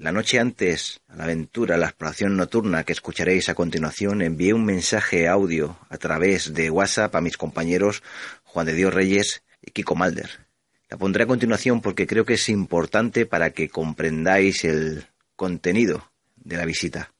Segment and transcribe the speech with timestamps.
[0.00, 4.64] La noche antes a la aventura, la exploración nocturna que escucharéis a continuación, envié un
[4.64, 8.02] mensaje audio a través de WhatsApp a mis compañeros
[8.44, 10.48] Juan de Dios Reyes y Kiko Malder.
[10.88, 16.56] La pondré a continuación porque creo que es importante para que comprendáis el contenido de
[16.56, 17.12] la visita.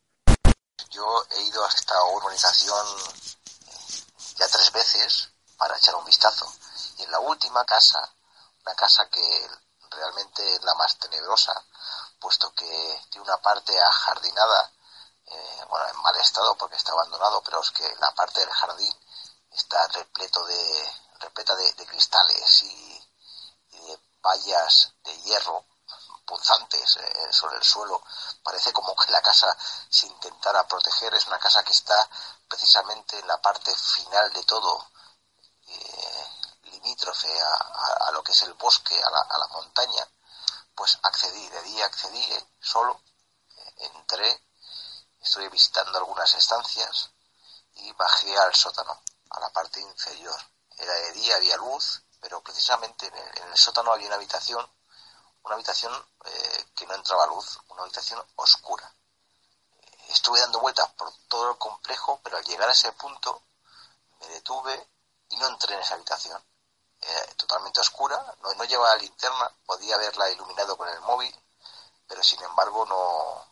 [0.90, 1.04] Yo
[1.36, 2.86] he ido a esta urbanización
[4.38, 6.50] ya tres veces para echar un vistazo.
[6.98, 7.98] Y en la última casa,
[8.64, 9.20] una casa que
[9.90, 11.52] realmente es la más tenebrosa,
[12.20, 14.72] puesto que tiene una parte ajardinada,
[15.24, 18.94] eh, bueno, en mal estado porque está abandonado, pero es que la parte del jardín
[19.50, 23.08] está repleto de, repleta de, cristales y,
[23.70, 25.64] y, de vallas de hierro
[26.26, 28.02] punzantes eh, sobre el suelo.
[28.42, 29.56] Parece como que la casa
[29.88, 31.12] se intentara proteger.
[31.14, 32.08] Es una casa que está
[32.46, 34.90] precisamente en la parte final de todo,
[35.66, 36.26] eh,
[36.64, 37.54] limítrofe a,
[38.06, 40.06] a, lo que es el bosque, a la montaña
[40.80, 42.26] pues accedí, de día accedí
[42.58, 43.02] solo,
[43.54, 44.46] eh, entré,
[45.20, 47.10] estoy visitando algunas estancias
[47.74, 50.40] y bajé al sótano, a la parte inferior.
[50.78, 54.66] Era de día, había luz, pero precisamente en el, en el sótano había una habitación,
[55.42, 55.92] una habitación
[56.24, 58.90] eh, que no entraba luz, una habitación oscura.
[59.82, 63.42] Eh, estuve dando vueltas por todo el complejo, pero al llegar a ese punto
[64.18, 64.88] me detuve
[65.28, 66.42] y no entré en esa habitación
[67.02, 71.34] eh, totalmente oscura, no, no llevaba linterna, podía haberla iluminado con el móvil,
[72.06, 73.50] pero sin embargo no,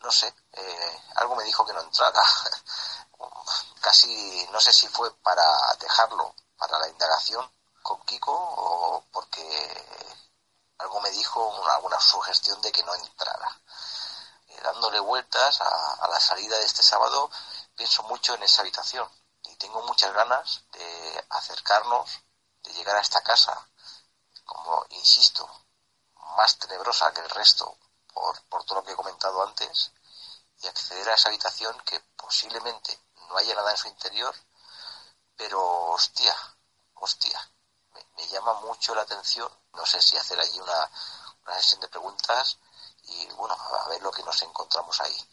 [0.00, 2.22] no sé, eh, algo me dijo que no entrara.
[3.80, 5.44] Casi no sé si fue para
[5.78, 7.50] dejarlo, para la indagación
[7.82, 10.12] con Kiko o porque
[10.78, 13.60] algo me dijo, una, alguna sugestión de que no entrara.
[14.48, 17.30] Eh, dándole vueltas a, a la salida de este sábado,
[17.76, 19.08] pienso mucho en esa habitación
[19.44, 22.22] y tengo muchas ganas de acercarnos
[22.62, 23.68] de llegar a esta casa,
[24.44, 25.48] como insisto,
[26.36, 27.76] más tenebrosa que el resto,
[28.12, 29.92] por, por todo lo que he comentado antes,
[30.62, 34.34] y acceder a esa habitación que posiblemente no haya nada en su interior,
[35.36, 36.36] pero hostia,
[36.94, 37.50] hostia,
[37.94, 40.90] me, me llama mucho la atención, no sé si hacer allí una,
[41.46, 42.58] una sesión de preguntas
[43.04, 45.28] y bueno, a ver lo que nos encontramos ahí.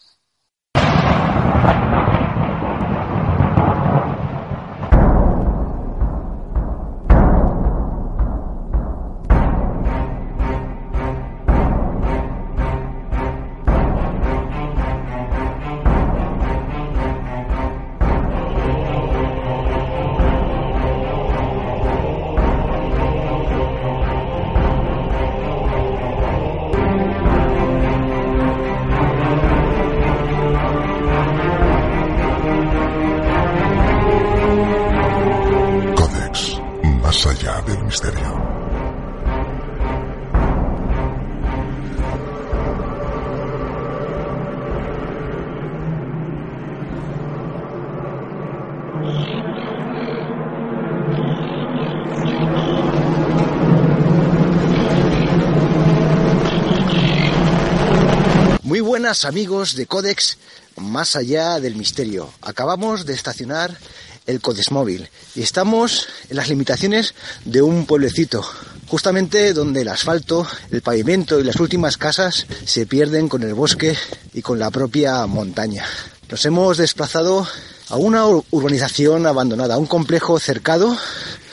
[58.89, 60.39] Buenas amigos de Codex,
[60.75, 62.33] más allá del misterio.
[62.41, 63.77] Acabamos de estacionar
[64.25, 67.13] el Codex móvil y estamos en las limitaciones
[67.45, 68.43] de un pueblecito,
[68.87, 73.95] justamente donde el asfalto, el pavimento y las últimas casas se pierden con el bosque
[74.33, 75.85] y con la propia montaña.
[76.27, 77.47] Nos hemos desplazado
[77.89, 80.97] a una ur- urbanización abandonada, a un complejo cercado.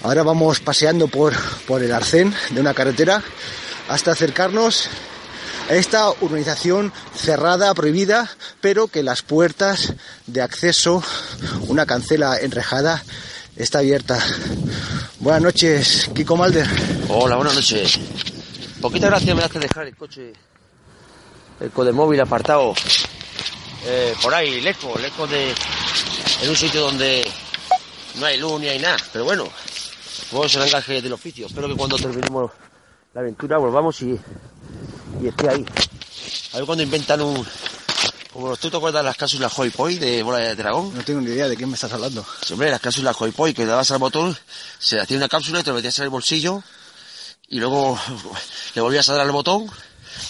[0.03, 1.35] Ahora vamos paseando por,
[1.67, 3.23] por el arcén de una carretera
[3.91, 4.89] hasta acercarnos
[5.69, 8.29] esta urbanización cerrada, prohibida,
[8.61, 9.95] pero que las puertas
[10.27, 11.03] de acceso,
[11.69, 13.03] una cancela enrejada,
[13.57, 14.19] está abierta.
[15.21, 16.67] Buenas noches, Kiko Malder.
[17.09, 17.99] Hola, buenas noches.
[18.81, 20.33] Poquita gracia me hace dejar el coche,
[21.61, 22.75] el codemóvil apartado
[23.89, 25.55] eh, por ahí, lejos, lejos de.
[26.43, 27.25] en un sitio donde
[28.19, 28.97] no hay luz ni hay nada.
[29.13, 29.49] Pero bueno,
[30.33, 31.47] vamos el engaje del oficio.
[31.47, 32.51] Espero que cuando terminemos
[33.15, 34.19] la aventura volvamos y,
[35.23, 35.65] y esté ahí.
[36.53, 37.47] A ver cuando inventan un.
[38.33, 40.95] Como tú te acuerdas de las cápsulas Hoi Poi de Bola de Dragón.
[40.95, 42.25] No tengo ni idea de qué me estás hablando.
[42.45, 44.37] Sí, hombre, las cápsulas Hoi Poi que le dabas al botón,
[44.79, 46.63] se hacía una cápsula y te lo metías en el bolsillo
[47.49, 47.99] y luego
[48.75, 49.71] le volvías a dar al botón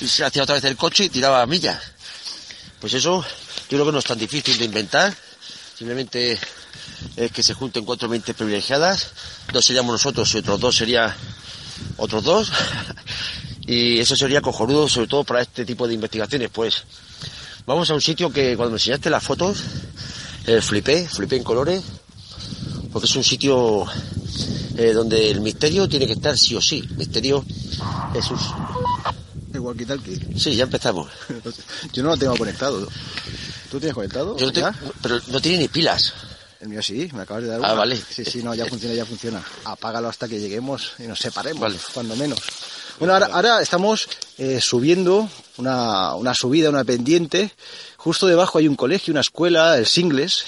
[0.00, 1.82] y se hacía otra vez el coche y tiraba millas.
[2.80, 3.24] Pues eso
[3.68, 5.14] yo creo que no es tan difícil de inventar,
[5.76, 6.38] simplemente
[7.16, 9.08] es que se junten cuatro mentes privilegiadas,
[9.52, 11.12] dos seríamos nosotros y otros dos serían
[11.96, 12.52] otros dos,
[13.66, 16.84] y eso sería cojonudo sobre todo para este tipo de investigaciones, pues
[17.66, 19.58] vamos a un sitio que cuando me enseñaste las fotos,
[20.46, 21.82] eh, flipé, flipé en colores,
[22.92, 23.84] porque es un sitio
[24.76, 26.82] eh, donde el misterio tiene que estar sí o sí.
[26.96, 27.44] Misterio
[28.14, 28.38] es un...
[29.54, 30.18] Igual que tal que.
[30.38, 31.08] Sí, ya empezamos.
[31.92, 32.86] Yo no lo tengo conectado.
[33.70, 34.36] ¿Tú tienes conectado?
[34.36, 34.74] Yo no te- ¿Ya?
[35.00, 36.12] Pero no tiene ni pilas.
[36.60, 37.74] El mío sí, me acabas de dar Ah, una.
[37.74, 37.96] vale.
[37.96, 39.42] Sí, sí, no, ya funciona, ya funciona.
[39.64, 41.78] Apágalo hasta que lleguemos y nos separemos, Vale.
[41.94, 42.38] cuando menos.
[42.98, 44.08] Bueno, ahora, ahora estamos
[44.38, 45.28] eh, subiendo
[45.58, 47.52] una, una subida, una pendiente.
[47.98, 50.44] Justo debajo hay un colegio, una escuela, el Singles.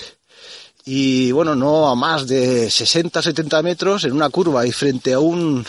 [0.86, 5.20] Y bueno, no a más de 60, 70 metros, en una curva y frente a
[5.20, 5.66] un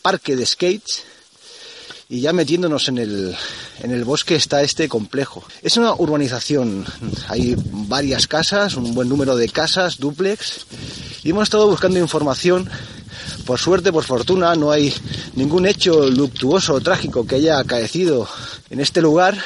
[0.00, 1.02] parque de skates.
[2.08, 3.36] Y ya metiéndonos en el,
[3.80, 5.42] en el bosque está este complejo.
[5.60, 6.84] Es una urbanización,
[7.28, 10.66] hay varias casas, un buen número de casas, duplex,
[11.24, 12.70] y hemos estado buscando información.
[13.44, 14.92] Por suerte, por fortuna, no hay
[15.34, 18.28] ningún hecho luctuoso o trágico que haya acaecido
[18.70, 19.36] en este lugar,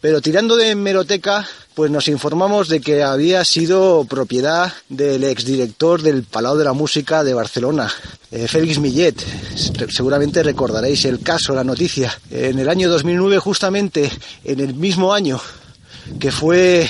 [0.00, 6.22] pero tirando de hemeroteca, pues nos informamos de que había sido propiedad del exdirector del
[6.22, 7.90] Palau de la Música de Barcelona,
[8.30, 9.16] eh, Félix Millet.
[9.56, 12.16] Se- Seguramente recordaréis el caso, la noticia.
[12.30, 14.08] En el año 2009, justamente
[14.44, 15.40] en el mismo año
[16.18, 16.88] que fue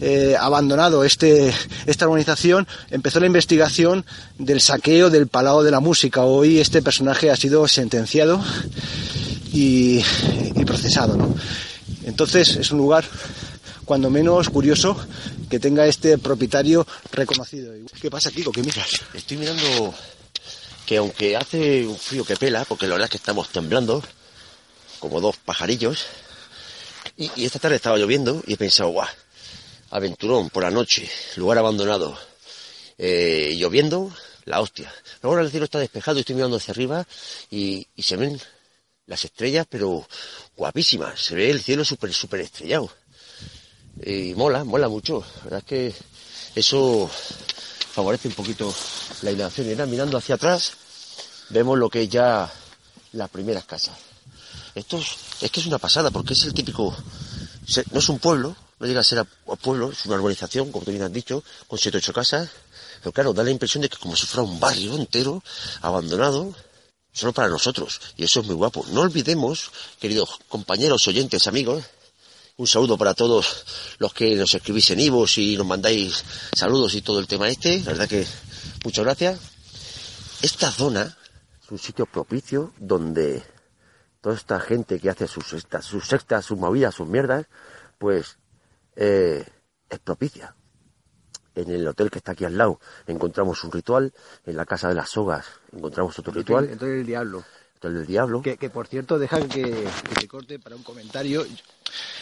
[0.00, 1.52] eh, abandonado este,
[1.86, 4.04] esta organización, empezó la investigación
[4.38, 6.22] del saqueo del Palau de la Música.
[6.24, 8.42] Hoy este personaje ha sido sentenciado
[9.52, 10.02] y,
[10.64, 11.16] procesado.
[11.16, 11.34] ¿no?
[12.04, 13.04] Entonces es un lugar,
[13.84, 14.96] cuando menos curioso,
[15.48, 17.72] que tenga este propietario reconocido.
[18.00, 18.52] ¿Qué pasa, Kiko?
[18.52, 19.00] ¿Qué miras?
[19.14, 19.94] Estoy mirando
[20.86, 24.02] que aunque hace un frío que pela, porque la verdad es que estamos temblando,
[25.00, 26.06] como dos pajarillos,
[27.18, 29.08] y, esta tarde estaba lloviendo y he pensado, guau,
[29.90, 32.16] aventurón por la noche, lugar abandonado,
[32.96, 34.92] eh, lloviendo, la hostia.
[35.22, 37.06] Ahora el cielo está despejado y estoy mirando hacia arriba
[37.50, 38.40] y, se ven
[39.06, 40.06] las estrellas, pero
[40.56, 41.20] guapísimas.
[41.20, 42.90] Se ve el cielo súper, súper estrellado.
[44.04, 45.24] Y mola, mola mucho.
[45.38, 45.94] La verdad es que
[46.54, 47.10] eso
[47.92, 48.72] favorece un poquito
[49.22, 49.66] la iluminación.
[49.66, 50.72] Y ahora mirando hacia atrás,
[51.48, 52.50] vemos lo que es ya
[53.12, 53.96] las primeras casas.
[54.74, 55.00] Esto
[55.40, 56.96] es, que es una pasada, porque es el típico,
[57.92, 60.90] no es un pueblo, no llega a ser a, pueblo, es una urbanización, como tú
[60.90, 62.48] bien has dicho, con siete o ocho casas,
[63.00, 65.42] pero claro, da la impresión de que como si fuera un barrio entero,
[65.82, 66.54] abandonado,
[67.12, 68.84] solo para nosotros, y eso es muy guapo.
[68.92, 69.70] No olvidemos,
[70.00, 71.84] queridos compañeros, oyentes, amigos,
[72.58, 73.64] un saludo para todos
[73.98, 76.24] los que nos escribís en Ivos y nos mandáis
[76.56, 77.78] saludos y todo el tema este.
[77.78, 78.26] La verdad que
[78.84, 79.38] muchas gracias.
[80.42, 81.16] Esta zona
[81.62, 83.44] es un sitio propicio donde
[84.28, 87.46] toda esta gente que hace sus sectas, sus sectas, sus movidas, sus mierdas,
[87.96, 88.36] pues
[88.94, 89.42] eh,
[89.88, 90.54] es propicia.
[91.54, 94.12] En el hotel que está aquí al lado encontramos un ritual,
[94.44, 97.42] en la casa de las sogas encontramos otro ritual, Entonces el diablo.
[97.78, 98.42] hotel del diablo.
[98.42, 101.46] Que, que, por cierto, deja que, que te corte para un comentario.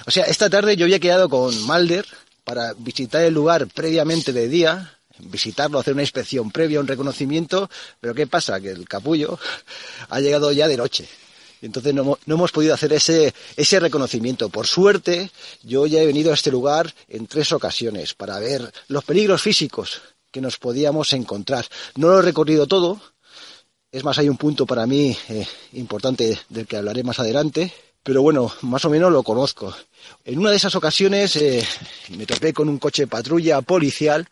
[0.07, 2.07] O sea, esta tarde yo había quedado con Malder
[2.45, 7.69] para visitar el lugar previamente de día, visitarlo, hacer una inspección previa, un reconocimiento,
[7.99, 8.61] pero ¿qué pasa?
[8.61, 9.41] Que el capullo
[10.09, 11.09] ha llegado ya de noche.
[11.67, 14.49] Entonces no, no hemos podido hacer ese, ese reconocimiento.
[14.49, 15.31] Por suerte,
[15.63, 20.01] yo ya he venido a este lugar en tres ocasiones para ver los peligros físicos
[20.31, 21.67] que nos podíamos encontrar.
[21.97, 23.01] No lo he recorrido todo,
[23.91, 28.21] es más, hay un punto para mí eh, importante del que hablaré más adelante, pero
[28.21, 29.75] bueno, más o menos lo conozco.
[30.25, 31.65] En una de esas ocasiones eh,
[32.17, 34.27] me topé con un coche patrulla policial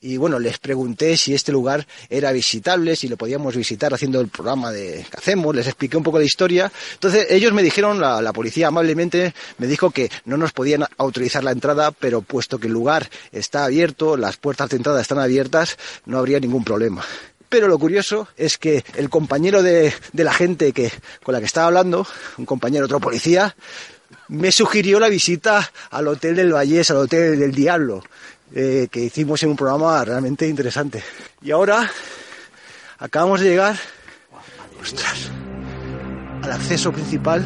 [0.00, 4.28] y bueno, les pregunté si este lugar era visitable, si lo podíamos visitar haciendo el
[4.28, 6.70] programa de que hacemos, les expliqué un poco la historia.
[6.94, 11.42] Entonces ellos me dijeron, la, la policía amablemente me dijo que no nos podían autorizar
[11.42, 15.78] la entrada, pero puesto que el lugar está abierto, las puertas de entrada están abiertas,
[16.06, 17.04] no habría ningún problema.
[17.48, 20.92] Pero lo curioso es que el compañero de, de la gente que,
[21.24, 22.06] con la que estaba hablando,
[22.38, 23.56] un compañero, otro policía,
[24.30, 28.02] me sugirió la visita al Hotel del Vallés, al Hotel del Diablo,
[28.54, 31.02] eh, que hicimos en un programa realmente interesante.
[31.42, 31.90] Y ahora
[32.98, 33.76] acabamos de llegar,
[34.80, 35.30] ostras,
[36.42, 37.44] al acceso principal.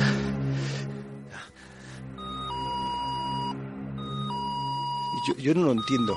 [5.27, 6.17] Yo, yo no lo entiendo.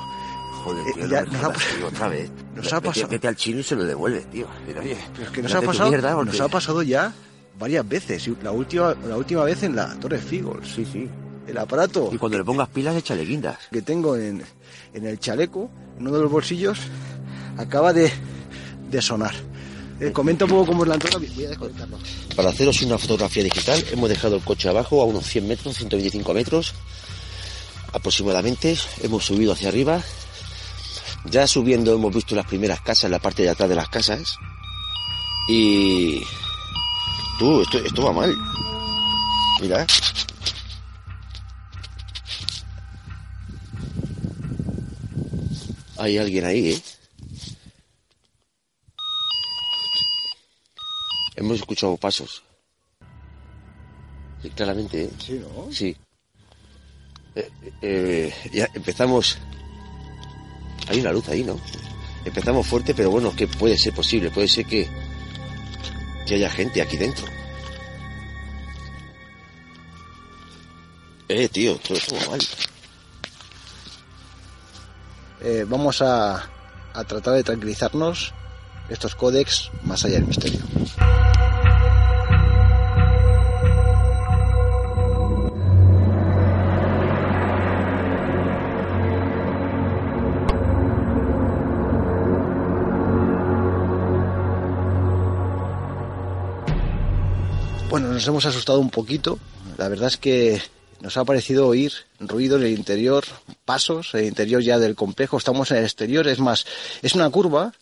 [0.64, 2.30] Joder, Eh, tío, ya me nos ha tío, otra vez.
[2.56, 4.48] nos ha Vete- pasado- Vete al chino y se lo devuelves, tío.
[4.66, 7.14] Pero oye, Pero es que nos ha pasado, mierda, nos ha pasado ya
[7.58, 8.30] varias veces.
[8.44, 10.68] La última, la última vez en la Torre Figos.
[10.76, 11.10] Sí, sí.
[11.48, 13.58] El aparato Y cuando le pongas pilas, échale guindas.
[13.72, 14.44] que tengo en,
[14.94, 16.78] en el chaleco, en uno de los bolsillos,
[17.58, 18.12] acaba de,
[18.92, 19.34] de sonar.
[20.00, 21.98] Eh, comenta un poco cómo es la entrada, voy a desconectarlo.
[22.36, 26.34] Para haceros una fotografía digital hemos dejado el coche abajo a unos 100 metros, 125
[26.34, 26.74] metros
[27.94, 28.78] aproximadamente.
[29.02, 30.02] Hemos subido hacia arriba.
[31.32, 34.38] Ya subiendo hemos visto las primeras casas, la parte de atrás de las casas.
[35.50, 36.22] Y...
[37.40, 38.36] Tú, esto, esto va mal.
[39.62, 39.86] Mira.
[45.98, 46.82] Hay alguien ahí, ¿eh?
[51.36, 52.44] Hemos escuchado pasos.
[54.42, 55.10] Sí, claramente, ¿eh?
[55.20, 55.72] Sí, ¿no?
[55.72, 55.96] Sí.
[57.36, 57.50] Eh,
[57.82, 59.38] eh, ya empezamos.
[60.88, 61.60] Hay una luz ahí, ¿no?
[62.26, 64.32] Empezamos fuerte, pero bueno, que puede ser posible.
[64.32, 64.88] Puede ser que,
[66.28, 67.26] que haya gente aquí dentro.
[71.30, 72.40] Eh, tío, todo esto va mal.
[75.42, 76.50] Eh, vamos a,
[76.94, 78.34] a tratar de tranquilizarnos
[78.90, 80.60] estos códex más allá del misterio.
[98.18, 99.38] Nos hemos asustado un poquito.
[99.78, 100.60] La verdad es que
[101.02, 103.24] nos ha parecido oír ruido en el interior,
[103.64, 105.38] pasos en el interior ya del complejo.
[105.38, 106.66] Estamos en el exterior, es más,
[107.04, 107.74] es una curva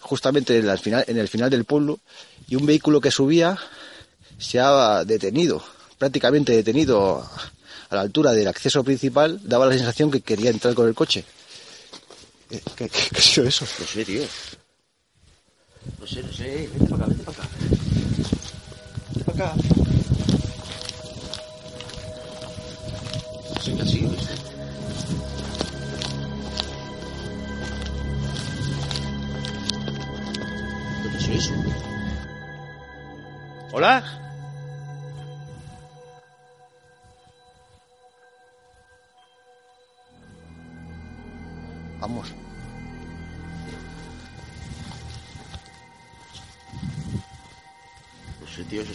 [0.00, 2.00] justamente en el final, en el final del pueblo
[2.48, 3.58] y un vehículo que subía
[4.38, 5.62] se ha detenido,
[5.98, 7.28] prácticamente detenido
[7.90, 9.40] a la altura del acceso principal.
[9.44, 11.26] Daba la sensación que quería entrar con el coche.
[12.48, 13.66] ¿Qué, qué, qué ha sido eso?
[13.78, 14.22] No sé, tío.
[16.00, 16.70] No sé, no sé.
[16.72, 17.48] Vente para acá, vente para acá.
[19.40, 19.54] Acá.
[23.64, 24.28] Qué ha sido eso.
[31.10, 31.54] ¿Qué ha sido eso?
[33.72, 34.19] ¿Hola?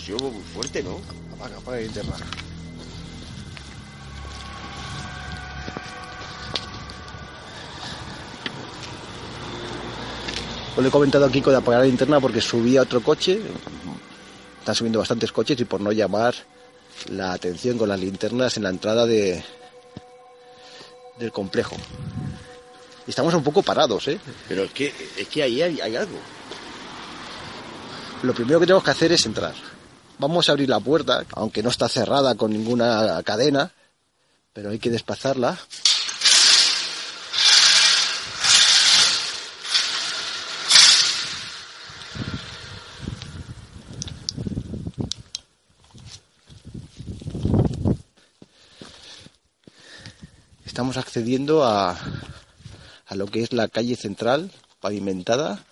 [0.05, 0.99] Sido muy fuerte, ¿no?
[1.35, 2.15] Apaga, apaga la linterna.
[10.75, 13.39] Pues le he comentado a Kiko de apagar la linterna porque subía otro coche.
[14.59, 16.35] Están subiendo bastantes coches y por no llamar
[17.09, 19.43] la atención con las linternas en la entrada de
[21.17, 21.77] del complejo.
[23.07, 24.19] Y estamos un poco parados, ¿eh?
[24.49, 26.17] Pero es que, es que ahí hay, hay algo.
[28.23, 29.53] Lo primero que tenemos que hacer es entrar.
[30.17, 33.73] Vamos a abrir la puerta, aunque no está cerrada con ninguna cadena,
[34.53, 35.57] pero hay que desplazarla.
[50.65, 51.97] Estamos accediendo a,
[53.05, 55.65] a lo que es la calle central, pavimentada,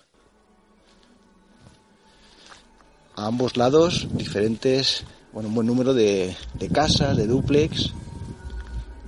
[3.16, 7.92] a ambos lados diferentes, bueno, un buen número de, de casas, de duplex,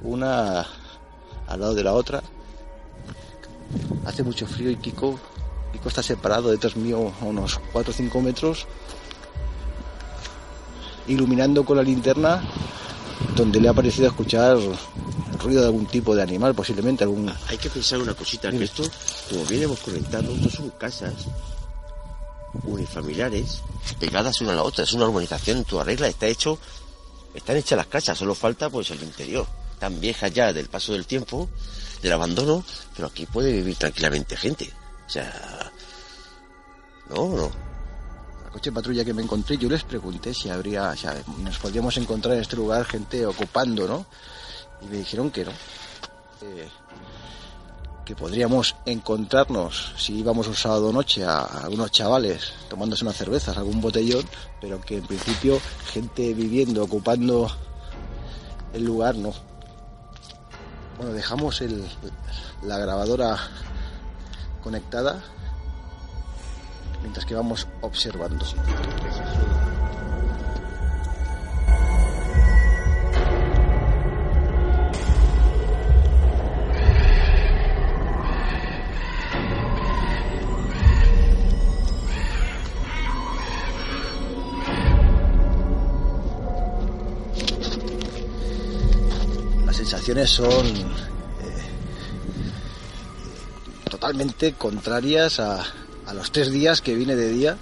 [0.02, 0.66] una
[1.46, 2.22] al lado de la otra.
[4.04, 5.18] Hace mucho frío y Kiko,
[5.72, 8.66] Kiko está separado detrás mío a unos 4 o 5 metros,
[11.08, 12.42] iluminando con la linterna
[13.34, 17.30] donde le ha parecido escuchar el ruido de algún tipo de animal, posiblemente algún...
[17.48, 18.84] Hay que pensar una cosita, que esto,
[19.28, 21.12] como bien hemos comentado, esto son casas
[22.64, 23.62] unifamiliares
[23.98, 24.84] pegadas una a la otra.
[24.84, 26.58] Es una urbanización toda regla, está hecho,
[27.34, 29.46] están hechas las casas, solo falta pues el interior.
[29.72, 31.48] Están viejas ya del paso del tiempo,
[32.02, 34.72] del abandono, pero aquí puede vivir tranquilamente gente.
[35.06, 35.70] O sea,
[37.10, 37.50] no, no.
[38.44, 41.96] La coche patrulla que me encontré, yo les pregunté si habría, o sea, nos podríamos
[41.98, 44.06] encontrar en este lugar gente ocupando, ¿no?
[44.82, 45.52] Y me dijeron que no.
[46.42, 46.68] Eh,
[48.06, 53.56] que podríamos encontrarnos si íbamos un sábado noche a, a algunos chavales tomándose unas cervezas,
[53.58, 54.24] algún botellón,
[54.60, 55.60] pero que en principio
[55.92, 57.50] gente viviendo, ocupando
[58.72, 59.34] el lugar, no.
[60.96, 61.60] Bueno, dejamos
[62.62, 63.38] la grabadora
[64.62, 65.22] conectada
[67.02, 68.46] mientras que vamos observando.
[89.86, 90.82] Sensaciones son eh,
[93.88, 95.64] totalmente contrarias a,
[96.06, 97.56] a los tres días que vine de día.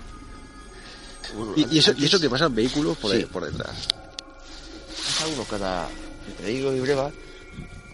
[1.57, 3.27] Y, y eso, y eso que pasan vehículos por, Sí.
[3.27, 3.89] por detrás.
[4.89, 5.89] pasa uno cada
[6.27, 7.11] entre Digo y Breva,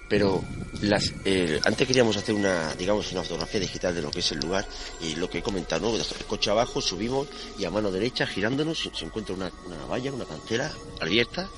[0.08, 0.44] pero
[0.82, 4.38] las, eh, antes queríamos hacer una, digamos, una fotografía digital de lo que es el
[4.38, 4.64] lugar
[5.00, 5.96] y lo que he comentado, ¿no?
[5.96, 7.26] El coche abajo, subimos
[7.58, 10.70] y a mano derecha, girándonos, se, se encuentra una, una valla, una cantera
[11.00, 11.48] abierta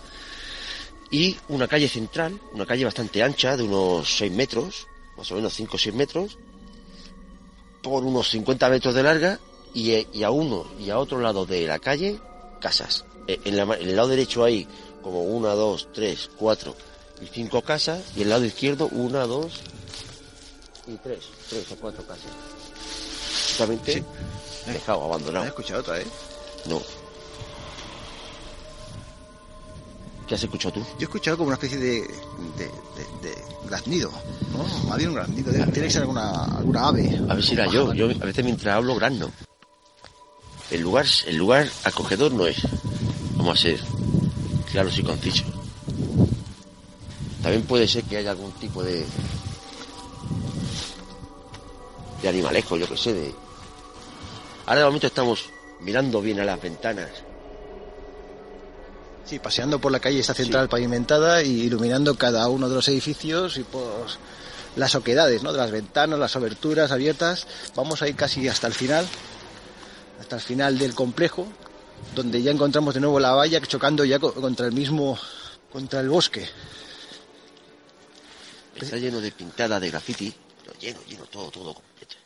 [1.12, 5.52] y una calle central, una calle bastante ancha, de unos 6 metros, más o menos
[5.54, 6.38] 5 o 6 metros,
[7.82, 9.38] por unos 50 metros de larga
[9.74, 12.18] y, eh, y a uno y a otro lado de la calle,
[12.60, 13.04] casas.
[13.28, 14.66] Eh, En, la en el lado derecho hay
[15.02, 16.74] como una, dos, tres, cuatro
[17.20, 19.60] y cinco casas y el lado izquierdo una, dos
[20.86, 22.24] y tres, tres o cuatro casas.
[23.52, 24.02] Totalmente Sí.
[24.72, 25.46] dejado, ¿Has abandonado.
[25.46, 26.06] escuchado otra vez?
[26.66, 26.80] No.
[30.32, 30.80] ¿Qué has escuchado tú?
[30.80, 34.10] Yo he escuchado como una especie de, de, de- de graznido,
[34.50, 34.64] ¿no?
[34.88, 35.52] Más bien un graznido.
[35.52, 37.20] Tiene que ser alguna, alguna ave.
[37.28, 37.92] A ver si era yo.
[37.92, 39.30] Yo a veces mientras hablo grano.
[40.70, 42.56] El lugar, el lugar acogedor no es.
[43.36, 43.78] Vamos a ser
[44.70, 45.44] claros y concisos.
[47.42, 49.04] También puede ser que haya algún tipo de
[52.22, 53.34] de animalejo, yo que sé, de.
[54.64, 55.50] Ahora de momento estamos
[55.82, 57.10] mirando bien a las ventanas.
[59.24, 63.56] Sí, paseando por la calle esta central pavimentada y iluminando cada uno de los edificios
[63.56, 64.06] y por
[64.76, 65.52] las oquedades, ¿no?
[65.52, 67.46] De las ventanas, las aberturas abiertas.
[67.74, 69.06] Vamos a ir casi hasta el final,
[70.20, 71.46] hasta el final del complejo,
[72.14, 75.18] donde ya encontramos de nuevo la valla chocando ya co- contra el mismo,
[75.72, 76.48] contra el bosque.
[78.74, 80.34] Está lleno de pintada de graffiti.
[80.64, 82.16] Pero lleno, lleno, todo, todo completo.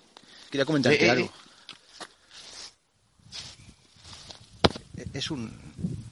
[0.51, 1.33] Quería comentarte Eh, eh, algo.
[4.97, 6.06] Eh, Es un...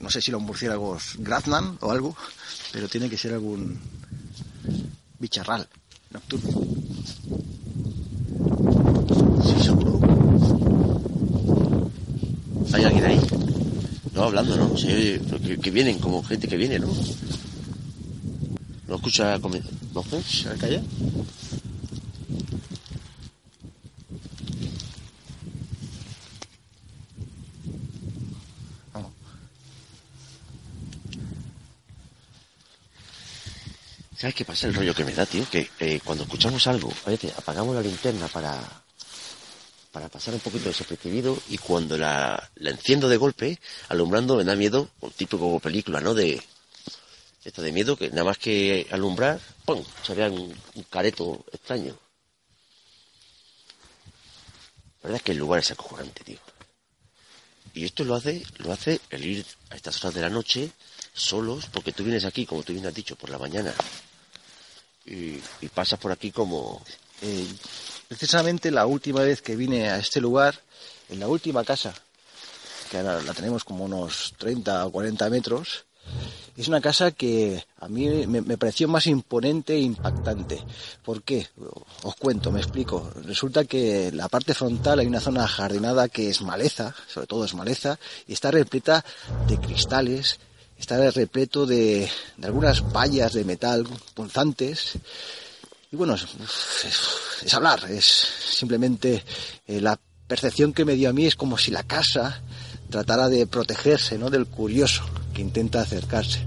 [0.00, 2.16] No sé si los murciélagos graznan o algo,
[2.72, 3.78] pero tiene que ser algún
[5.18, 5.66] bicharral
[6.12, 6.50] nocturno.
[9.44, 10.00] Sí, seguro.
[12.72, 13.20] ¿Hay alguien ahí?
[14.14, 14.72] No, hablando, ¿no?
[14.72, 15.20] Oye,
[15.62, 16.88] que, vienen, como gente que viene, ¿no?
[18.88, 20.24] ¿No escucha come- voces?
[20.24, 20.48] ¿Se
[34.16, 34.66] ¿Sabes qué pasa?
[34.66, 38.28] El rollo que me da, tío, que eh, cuando escuchamos algo, veces apagamos la linterna
[38.28, 38.58] para,
[39.92, 44.56] para pasar un poquito desapercibido y cuando la, la enciendo de golpe, alumbrando, me da
[44.56, 46.14] miedo, un típico película, ¿no?
[46.14, 46.42] De
[47.44, 49.84] esto de miedo, que nada más que alumbrar, ¡pum!
[50.02, 51.94] se vea un, un careto extraño.
[55.02, 56.38] La verdad es que el lugar es acojonante, tío.
[57.74, 60.72] Y esto lo hace, lo hace el ir a estas horas de la noche
[61.12, 63.74] solos, porque tú vienes aquí, como tú bien has dicho, por la mañana.
[65.06, 66.82] Y, y pasas por aquí como...
[67.22, 67.46] Eh,
[68.08, 70.60] precisamente la última vez que vine a este lugar,
[71.08, 71.94] en la última casa,
[72.90, 75.86] que ahora la tenemos como unos 30 o 40 metros,
[76.56, 80.62] es una casa que a mí me, pareció más imponente e impactante.
[81.04, 81.48] ¿Por qué?
[82.02, 83.12] Os cuento, me explico.
[83.24, 87.54] Resulta que la parte frontal hay una zona jardinada que es maleza, sobre todo es
[87.54, 89.04] maleza, y está repleta
[89.46, 90.38] de cristales,
[90.78, 92.08] está repleto de,
[92.42, 94.92] algunas vallas de metal punzantes.
[95.90, 99.24] Y bueno, es hablar, es simplemente
[99.66, 102.42] eh, la percepción que me dio a mí es como si la casa
[102.90, 104.30] tratara de protegerse ¿no?
[104.30, 106.46] del curioso que intenta acercarse.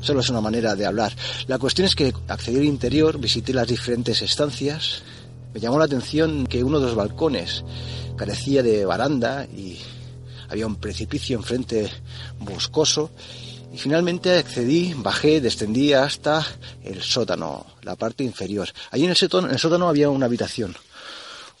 [0.00, 1.14] Solo es una manera de hablar.
[1.46, 5.02] La cuestión es que accedí al interior, visité las diferentes estancias.
[5.54, 7.64] Me llamó la atención que uno de los balcones
[8.16, 9.78] carecía de baranda y
[10.52, 11.90] había un precipicio enfrente
[12.38, 13.10] boscoso.
[13.72, 16.46] Y finalmente accedí, bajé, descendí hasta
[16.84, 18.68] el sótano, la parte inferior.
[18.90, 20.76] Allí en el sótano, en el sótano había una habitación.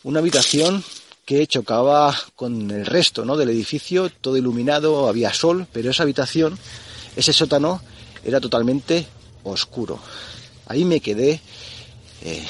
[0.02, 0.84] Una habitación
[1.24, 3.38] que chocaba con el resto ¿no?
[3.38, 6.58] del edificio, todo iluminado, había sol, pero esa habitación,
[7.16, 7.80] ese sótano,
[8.22, 9.06] era totalmente
[9.44, 9.98] oscuro.
[10.66, 11.40] Ahí me quedé
[12.20, 12.44] eh,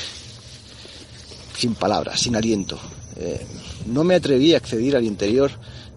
[1.57, 2.81] sin palabras, sin aliento.
[3.15, 3.47] Eh,
[3.87, 5.53] no me atreví a acceder al interior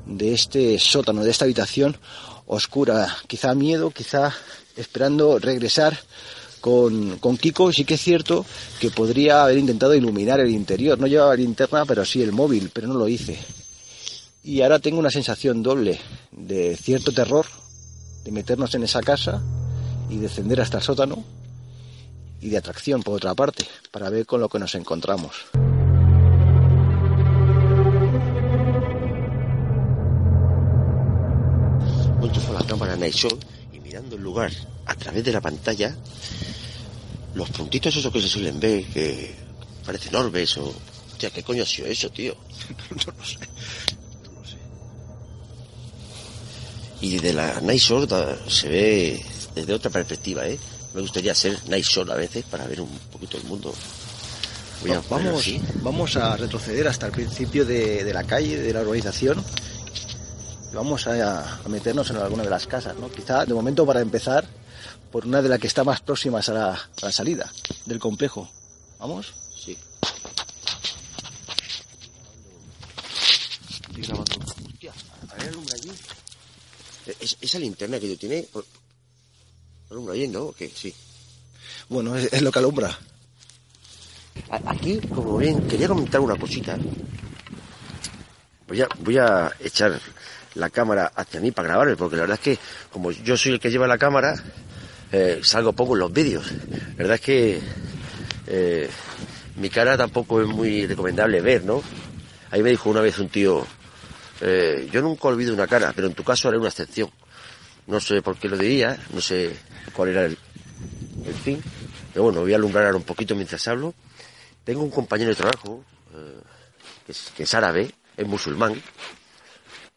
[0.06, 1.98] de este sótano, de esta habitación
[2.46, 3.16] oscura.
[3.28, 4.34] Quizá miedo, quizá
[4.76, 5.98] esperando regresar
[6.62, 7.72] con, con Kiko.
[7.72, 8.46] Sí que es cierto
[8.80, 11.00] que podría haber intentado iluminar el interior.
[11.00, 13.38] No llevaba linterna, pero sí el móvil, pero no lo hice.
[14.44, 16.00] Y ahora tengo una sensación doble
[16.32, 17.48] de cierto terror,
[18.24, 19.42] de meternos en esa casa
[20.10, 21.24] y descender hasta el sótano,
[22.42, 25.34] y de atracción por otra parte, para ver con lo que nos encontramos.
[32.26, 33.16] Puesto con la cámara Night
[33.72, 34.52] y mirando el lugar
[34.88, 35.96] a través de la pantalla,
[37.36, 39.36] los puntitos esos que se suelen ver, que
[39.86, 40.74] Parece Norbes o...
[41.12, 42.36] Hostia, ¿qué coño ha sido eso, tío?
[42.90, 43.38] no lo sé.
[44.24, 44.58] No lo sé.
[47.02, 50.58] Y desde la Night da- se ve desde otra perspectiva, ¿eh?
[50.96, 53.72] Me gustaría ser Night Shore a veces para ver un poquito el mundo.
[54.82, 55.46] Voy a vamos,
[55.84, 59.44] vamos a retroceder hasta el principio de, de la calle, de la urbanización.
[60.76, 63.10] Vamos a, a meternos en alguna de las casas, ¿no?
[63.10, 64.46] Quizá, de momento, para empezar,
[65.12, 67.50] por una de las que está más próximas a la, a la salida
[67.86, 68.50] del complejo.
[69.00, 69.34] ¿Vamos?
[69.64, 69.78] Sí.
[73.70, 74.36] Estoy grabando.
[74.68, 74.92] Hostia,
[75.32, 75.92] a ver, alumbra allí.
[77.08, 78.46] Eh, Es- esa linterna que tienes.
[78.48, 78.66] por-
[79.92, 80.44] Alumbra bien, ¿no?
[80.46, 80.70] ¿O qué?
[80.76, 80.94] Sí.
[81.88, 82.98] Bueno, es, es lo que alumbra.
[84.50, 86.78] Aquí, como ven, quería comentar una cosita.
[88.68, 90.02] Voy a, voy a echar
[90.56, 93.60] la cámara hacia mí para grabarme, porque la verdad es que, como yo soy el
[93.60, 94.36] que lleva la cámara,
[95.12, 96.52] eh, salgo poco en los vídeos.
[96.52, 97.62] La verdad es que
[98.48, 98.90] eh,
[99.58, 101.84] mi cara tampoco es muy recomendable ver, ¿no?
[102.52, 103.66] Ahí me dijo una vez un tío,
[104.42, 107.10] eh, yo nunca olvido una cara, pero en tu caso haré una excepción.
[107.88, 109.56] No sé por qué lo diría, no sé
[109.94, 110.38] cuál era el,
[111.26, 111.62] el fin,
[112.12, 113.94] pero bueno, voy a alumbrar ahora un poquito mientras hablo.
[114.64, 115.84] Tengo un compañero de trabajo
[117.06, 118.82] que es árabe, es musulmán,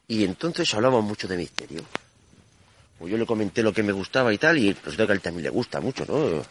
[0.08, 1.82] y entonces hablamos mucho de misterio.
[2.98, 5.20] Pues yo le comenté lo que me gustaba y tal, y resulta que a él
[5.20, 6.42] también le gusta mucho, ¿no?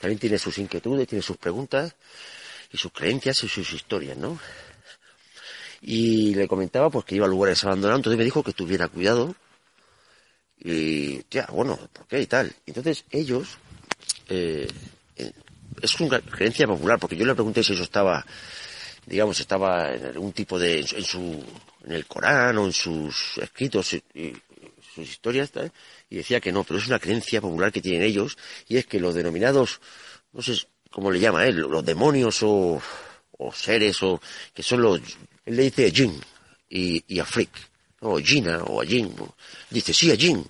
[0.00, 1.94] También tiene sus inquietudes, tiene sus preguntas,
[2.72, 4.38] y sus creencias y sus historias, ¿no?
[5.82, 9.34] Y le comentaba pues que iba a lugares abandonados, entonces me dijo que tuviera cuidado.
[10.64, 12.54] Y, ya, bueno, ¿por qué y tal?
[12.66, 13.58] Entonces ellos,
[14.28, 14.68] eh,
[15.16, 15.32] eh,
[15.80, 18.24] es una creencia popular, porque yo le pregunté si eso estaba,
[19.06, 21.44] digamos, estaba en algún tipo de, en, su-
[21.84, 24.02] en el Corán o en sus escritos y,
[24.94, 25.50] sus historias,
[26.10, 28.36] y decía que no, pero es una creencia popular que tienen ellos,
[28.68, 29.80] y es que los denominados,
[30.32, 30.54] no sé
[30.90, 32.80] cómo le llama él, los demonios o,
[33.38, 34.20] o seres, o
[34.52, 35.00] que son los,
[35.46, 36.20] él le dice jin
[36.68, 37.50] y, y afrik,
[38.00, 39.14] o jina o ajin,
[39.70, 40.46] dice sí, ajin.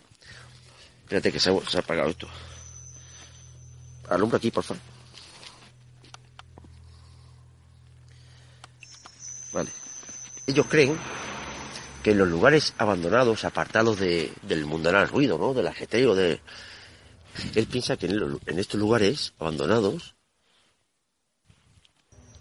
[1.02, 2.28] Espérate que se ha apagado esto.
[4.08, 4.82] Alumbra aquí, por favor.
[9.52, 9.70] Vale.
[10.46, 10.98] Ellos creen
[12.02, 15.54] que en los lugares abandonados, apartados de, del mundanal ruido, ¿no?
[15.54, 16.40] Del ajetreo, de...
[17.54, 20.14] Él piensa que en, en estos lugares abandonados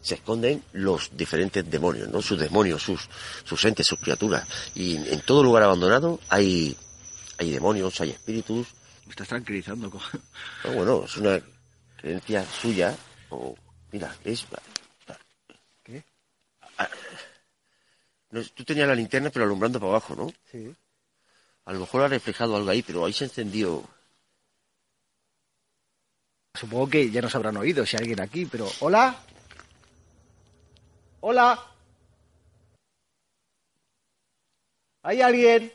[0.01, 2.21] se esconden los diferentes demonios, ¿no?
[2.21, 3.07] Sus demonios, sus,
[3.43, 4.47] sus entes, sus criaturas.
[4.73, 6.75] Y en todo lugar abandonado hay,
[7.37, 8.67] hay demonios, hay espíritus.
[9.05, 9.91] Me estás tranquilizando.
[10.63, 11.39] No, bueno, es una
[11.97, 12.97] creencia suya.
[13.29, 13.55] O,
[13.91, 14.45] mira, es...
[15.83, 16.03] ¿Qué?
[18.31, 20.33] No, tú tenías la linterna pero alumbrando para abajo, ¿no?
[20.51, 20.73] Sí.
[21.65, 23.83] A lo mejor ha reflejado algo ahí, pero ahí se encendió.
[26.53, 28.69] Supongo que ya nos habrán oído si hay alguien aquí, pero...
[28.79, 29.15] ¿Hola?
[31.21, 31.59] ¿Hola?
[35.03, 35.71] ¿Hay alguien?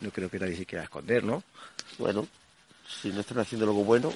[0.00, 1.42] No creo que nadie se quiera esconder, ¿no?
[1.98, 2.26] Bueno,
[2.88, 4.12] si no están haciendo algo bueno,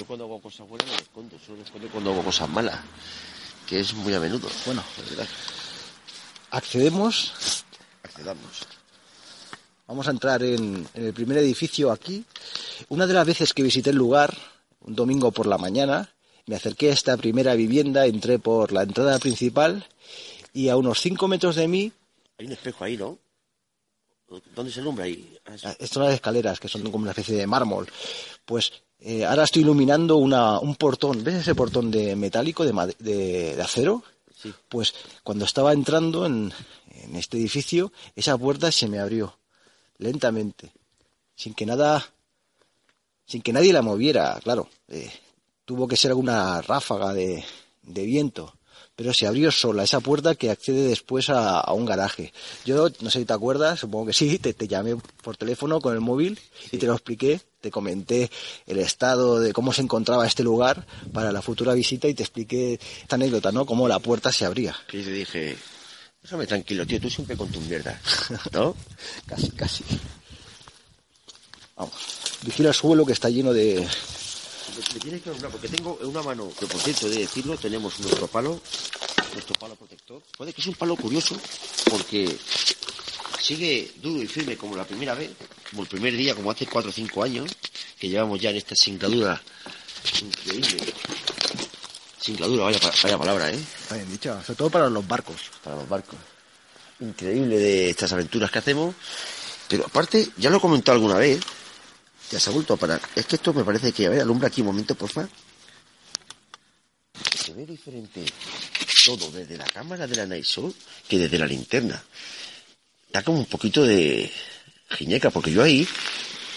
[0.00, 2.80] yo cuando hago cosas buenas no me escondo, solo me escondo cuando hago cosas malas,
[3.66, 4.48] que es muy a menudo.
[4.64, 4.82] Bueno.
[5.10, 5.28] verdad.
[6.50, 7.64] Accedemos.
[8.02, 8.66] Accedamos.
[9.86, 12.24] Vamos a entrar en, en el primer edificio aquí.
[12.88, 14.34] Una de las veces que visité el lugar,
[14.80, 16.10] un domingo por la mañana,
[16.46, 19.86] me acerqué a esta primera vivienda, entré por la entrada principal
[20.54, 21.92] y a unos 5 metros de mí,
[22.38, 23.18] Hay un espejo ahí, ¿no?
[24.54, 25.38] ¿Dónde se alumbra ahí?
[25.44, 27.86] Ah, estas son las escaleras que son como una especie de mármol,
[28.46, 31.22] pues eh, ahora estoy iluminando una, un portón.
[31.24, 34.02] ¿Ves ese portón de metálico, de, made- de- de acero?
[34.36, 34.52] Sí.
[34.68, 36.52] Pues cuando estaba entrando en,
[36.90, 39.36] en este edificio, esa puerta se me abrió
[39.98, 40.72] lentamente,
[41.36, 42.06] sin que nada,
[43.26, 44.68] sin que nadie la moviera, claro.
[44.88, 45.10] eh,
[45.64, 47.44] tuvo que ser alguna ráfaga de,
[47.82, 48.54] de viento,
[48.96, 52.32] pero se abrió sola esa puerta que accede después a, a un garaje.
[52.64, 55.92] Yo no sé si te acuerdas, supongo que sí, te, te llamé por teléfono con
[55.94, 56.40] el móvil
[56.72, 58.30] y te lo expliqué, te comenté
[58.66, 62.80] el estado de cómo se encontraba este lugar para la futura visita y te expliqué
[63.02, 63.66] esta anécdota, ¿no?
[63.66, 64.76] Cómo la puerta se abría.
[64.88, 65.56] Que te dije,
[66.22, 68.00] déjame tranquilo, tío, tú siempre con tu mierda,
[68.52, 68.74] ¿no?
[69.26, 69.84] Casi, casi.
[71.76, 71.94] Vamos.
[72.42, 73.74] Vigila el suelo que está lleno de...
[73.76, 77.56] Me, me tienes que alumbrar, porque tengo en una mano, que por cierto, de decirlo,
[77.56, 78.60] tenemos nuestro palo,
[79.32, 80.22] nuestro palo protector.
[80.36, 81.36] Puede que es un palo curioso,
[81.90, 82.38] porque
[83.40, 85.30] sigue duro y firme como la primera vez,
[85.70, 87.50] como el primer día, como hace cuatro o cinco años,
[87.98, 89.40] que llevamos ya en esta singladura
[90.22, 90.92] increíble.
[92.20, 93.58] Singladura, vaya, vaya palabra, ¿eh?
[93.82, 95.40] Está bien dicho, sobre todo para los barcos.
[95.62, 96.18] Para los barcos.
[97.00, 98.94] Increíble de estas aventuras que hacemos.
[99.68, 101.40] Pero aparte, ya lo he comentado alguna vez,
[102.30, 103.00] ya se ha vuelto a parar.
[103.14, 105.28] Es que esto me parece que, a ver, alumbra aquí un momento, porfa.
[107.38, 108.24] Se ve diferente
[109.04, 110.74] todo desde la cámara de la Night Show
[111.08, 112.02] que desde la linterna.
[113.12, 114.30] Da como un poquito de
[114.90, 115.86] giñeca, porque yo ahí,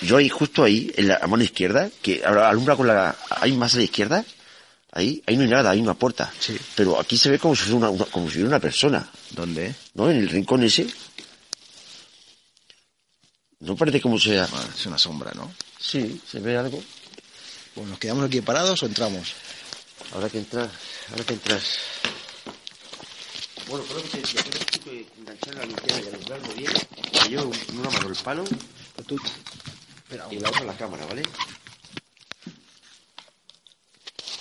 [0.01, 3.73] yo ahí, justo ahí, en la mano izquierda, que ahora alumbra con la, hay más
[3.73, 4.23] a la izquierda,
[4.91, 6.31] ahí, ahí no hay nada, hay una puerta.
[6.39, 6.57] Sí.
[6.75, 9.73] Pero aquí se ve como si fuera una, una- como si fuera una persona, ¿Dónde?
[9.95, 10.09] ¿no?
[10.11, 10.85] En el rincón ese.
[13.61, 14.47] No parece como sea.
[14.53, 15.51] Ah, es una sombra, ¿no?
[15.79, 16.83] Sí, se ve algo.
[17.75, 19.33] Bueno, ¿nos quedamos aquí parados o entramos?
[20.13, 20.69] Habrá que entrar,
[21.11, 21.59] habrá que entrar.
[23.69, 26.71] Bueno, creo que te decía, creo que enganchar la linterna y alumbrarlo bien.
[27.29, 28.43] Llevo en una mano el palo
[29.07, 29.17] Tú,
[29.97, 31.23] espera, y la otra la cámara, ¿vale?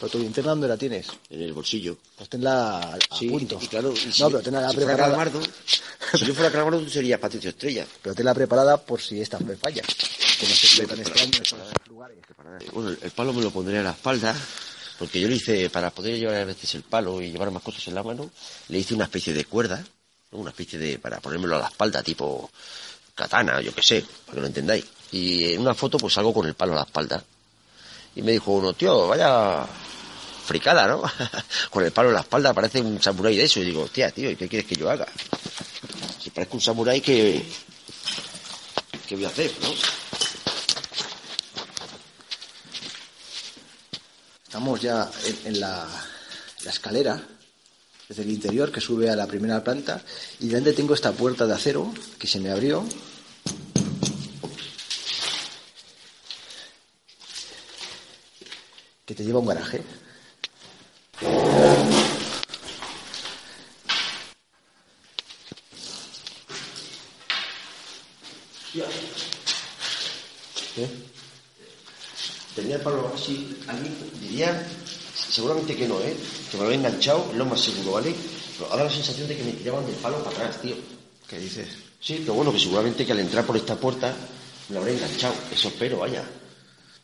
[0.01, 1.07] pero tu linterna ¿dónde la tienes?
[1.31, 1.97] En el bolsillo.
[2.17, 3.57] Pues tenla a, a Sí, punto.
[3.63, 5.15] y claro, y si, no, pero tenla si fuera preparada.
[5.17, 5.41] Calamardo,
[6.19, 7.87] si yo fuera Calamardo, tú serías Patricio Estrella.
[8.03, 9.83] Pero tenla preparada por si esta me falla.
[9.83, 11.59] Que no se tan extraño en esos
[11.89, 12.19] lugares.
[12.73, 14.35] Bueno, el palo me lo pondré a la espalda,
[15.03, 17.89] porque yo le hice, para poder llevar a veces el palo y llevar más cosas
[17.89, 18.31] en la mano,
[18.69, 19.85] le hice una especie de cuerda,
[20.31, 22.49] una especie de, para ponérmelo a la espalda, tipo
[23.13, 24.85] katana, yo qué sé, para que lo entendáis.
[25.11, 27.21] Y en una foto pues salgo con el palo a la espalda.
[28.15, 29.67] Y me dijo uno, tío, vaya
[30.47, 31.03] fricada, ¿no?
[31.71, 33.59] con el palo en la espalda parece un samurái de eso.
[33.59, 35.09] Y digo, hostia, tío, ¿y qué quieres que yo haga?
[36.23, 37.45] Si parezco un samurái que...
[39.09, 40.02] ¿Qué voy a hacer, no?
[44.53, 45.11] Estamos ya
[45.47, 45.89] en, la,
[46.67, 47.19] escalera,
[48.07, 50.03] desde el interior, que sube a la primera planta.
[50.41, 52.85] Y delante tengo esta puerta de acero que se me abrió.
[59.07, 59.83] Que te lleva a un garaje.
[70.77, 71.13] ¿Eh?
[72.55, 74.67] Tenía el palo así, alguien diría,
[75.15, 76.15] seguramente que no, ¿eh?
[76.53, 78.15] Que me lo he enganchado, es lo más seguro, ¿vale?
[78.59, 80.77] Pero ahora la sensación de que me tiraban del palo para atrás, tío.
[81.27, 81.67] ¿Qué dices?
[81.99, 84.15] Sí, pero bueno, que seguramente que al entrar por esta puerta
[84.69, 85.35] me lo habré enganchado.
[85.51, 86.23] Eso espero, vaya.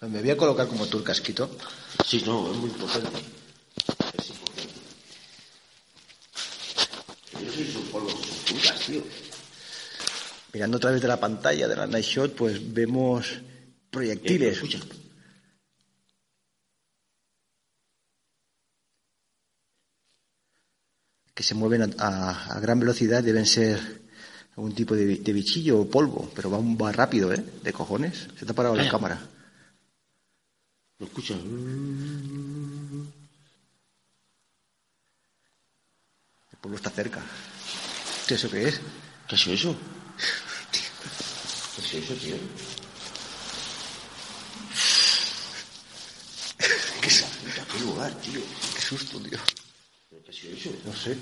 [0.03, 1.49] Me voy a colocar como tú el casquito.
[2.07, 3.09] Sí, no, es muy importante.
[4.19, 4.69] Es importante.
[7.43, 9.03] Yo soy un polvo con frutas, tío.
[10.53, 13.27] Mirando a través de la pantalla de la Night Shot, pues vemos
[13.91, 14.57] proyectiles.
[14.57, 14.81] Escucha.
[21.39, 23.79] Que se mueven a, a- a gran velocidad deben ser
[24.57, 27.39] algún tipo de, de bichillo o polvo, pero va, va rápido, ¿eh?
[27.63, 28.27] De cojones.
[28.37, 28.91] Se te ha parado la Calla.
[28.91, 29.21] cámara.
[30.99, 31.35] ¿Lo escucha?
[31.35, 33.07] El
[36.61, 37.23] pueblo está cerca.
[38.21, 38.81] Hostia, ¿Eso qué es?
[39.29, 39.77] ¿Qué sido eso?
[41.77, 42.35] ¿Qué sido eso, tío?
[46.59, 46.67] ¿Qué,
[47.47, 48.41] puta, qué lugar, tío.
[48.75, 49.39] qué susto, tío.
[50.11, 50.71] ¿Pero ¿Qué sido eso?
[50.85, 51.17] No sé.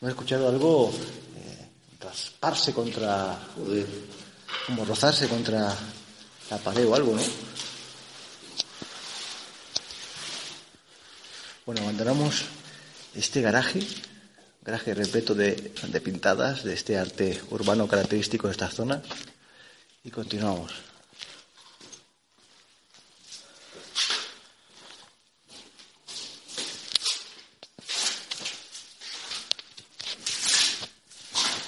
[0.00, 0.92] Hemos escuchado algo
[1.36, 1.68] eh,
[2.00, 3.38] rasparse contra.
[3.56, 3.86] Joder.
[4.66, 5.74] como rozarse contra
[6.50, 7.22] la pared o algo, ¿no?
[11.66, 12.44] Bueno, abandonamos
[13.14, 13.80] este garaje,
[14.68, 19.00] garaje repleto de, de pintadas de este arte urbano característico de esta zona
[20.04, 20.72] y continuamos.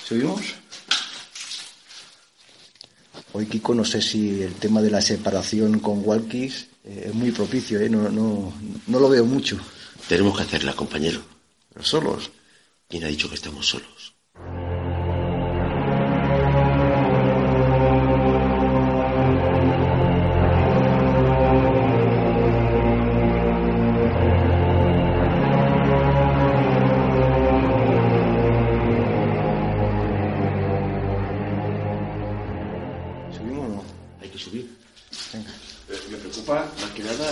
[0.06, 0.42] ¿Subimos?
[3.32, 7.30] Hoy, Kiko, no sé si el tema de la separación con Walkies eh, es muy
[7.30, 7.88] propicio, ¿eh?
[7.88, 8.52] No, no,
[8.88, 9.58] no lo veo mucho.
[10.06, 11.22] Tenemos que hacerla, compañero.
[11.72, 12.30] Pero solos.
[12.90, 14.02] ¿Quién ha dicho que estamos solos?
[33.36, 33.84] ¿Subimos o no?
[34.20, 34.70] Hay que subir.
[36.10, 37.30] Me preocupa más que nada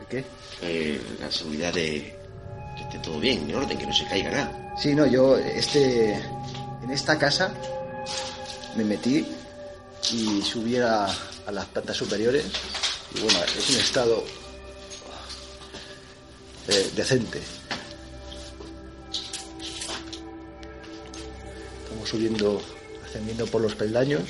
[0.00, 0.24] ¿De qué?
[0.62, 2.16] eh, la seguridad de
[2.88, 4.74] esté todo bien, en orden, que no se caiga nada.
[4.78, 7.52] Sí, no, yo este, en esta casa
[8.76, 9.26] me metí
[10.12, 11.06] y subí a,
[11.50, 12.44] las plantas superiores
[13.14, 14.24] y bueno, es un estado
[16.68, 17.40] eh, decente.
[21.84, 22.60] Estamos subiendo,
[23.04, 24.22] ascendiendo por los peldaños.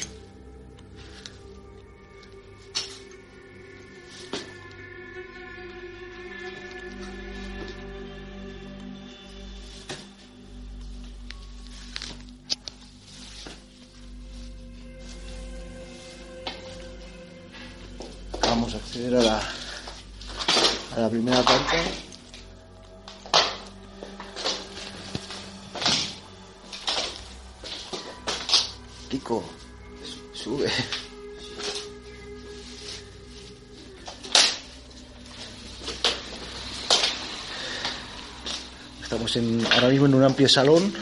[40.46, 40.92] Salón,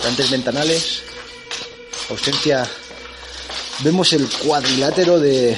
[0.00, 1.02] grandes ventanales,
[2.08, 2.66] ausencia.
[3.84, 5.56] Vemos el cuadrilátero de,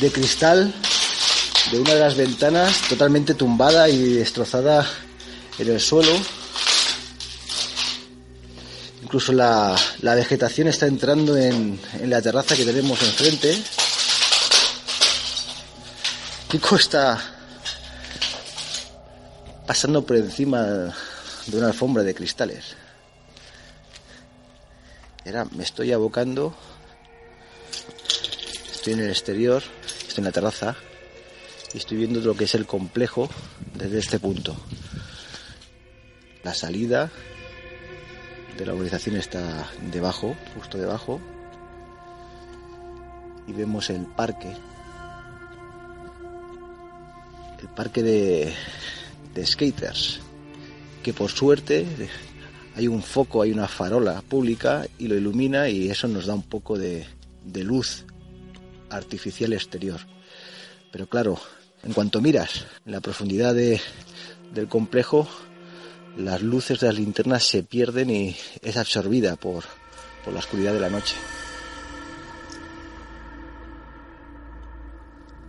[0.00, 0.72] de cristal
[1.70, 4.88] de una de las ventanas totalmente tumbada y destrozada
[5.58, 6.12] en el suelo.
[9.02, 13.62] Incluso la, la vegetación está entrando en, en la terraza que tenemos enfrente.
[16.48, 17.18] Kiko está
[19.66, 20.94] pasando por encima
[21.46, 22.76] de una alfombra de cristales.
[25.24, 26.54] Ahora me estoy abocando.
[28.72, 29.62] Estoy en el exterior,
[30.08, 30.76] estoy en la terraza
[31.72, 33.28] y estoy viendo lo que es el complejo
[33.74, 34.56] desde este punto.
[36.42, 37.10] La salida
[38.58, 41.20] de la urbanización está debajo, justo debajo,
[43.46, 44.52] y vemos el parque.
[47.60, 48.52] El parque de,
[49.34, 50.20] de skaters,
[51.02, 51.86] que por suerte
[52.74, 56.42] hay un foco, hay una farola pública y lo ilumina y eso nos da un
[56.42, 57.06] poco de,
[57.54, 58.04] luz
[58.88, 60.00] artificial exterior.
[60.90, 61.38] Pero claro,
[61.82, 63.80] en cuanto miras en la profundidad de,
[64.54, 65.28] del complejo,
[66.16, 69.64] las luces de las linternas se pierden y es absorbida por,
[70.24, 71.16] por la oscuridad de la noche.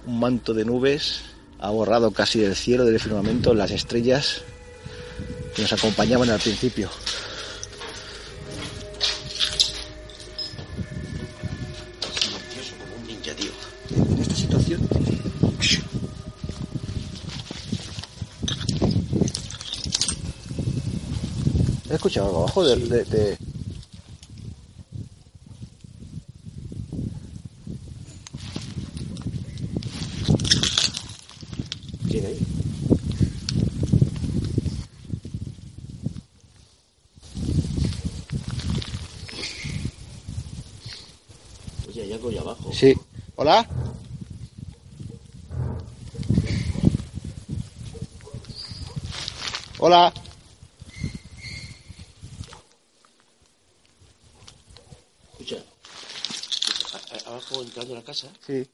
[0.06, 1.22] Un manto de nubes
[1.60, 4.44] ha borrado casi del cielo, del firmamento, las estrellas
[5.56, 6.89] que nos acompañaban al principio.
[12.80, 13.52] Como un ninja, tío.
[13.96, 14.82] En esta situación
[21.89, 23.38] He escuchado algo abajo de, de- de-
[32.10, 32.39] ¿Quién ahí?
[41.88, 42.72] Oye, hay algo ahí abajo.
[42.74, 42.94] Sí.
[43.36, 43.67] ¿Hola?
[49.80, 50.13] Hola.
[55.32, 55.63] Escucha.
[57.26, 58.28] Abajo entrando a la casa.
[58.46, 58.69] Sí.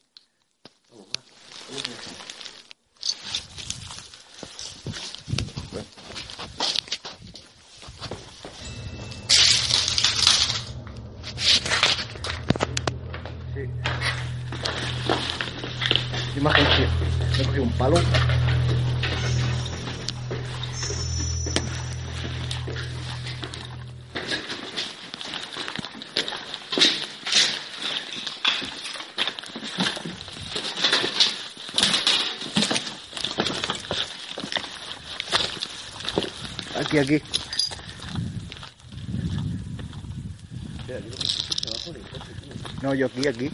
[42.99, 43.49] Yo aquí, aquí.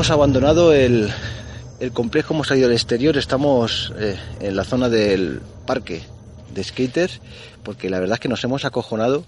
[0.00, 1.12] Hemos abandonado el,
[1.92, 6.00] complejo, hemos salido al exterior, estamos eh, en la zona del parque
[6.54, 7.20] de skaters,
[7.62, 9.26] porque la verdad es que nos hemos acojonado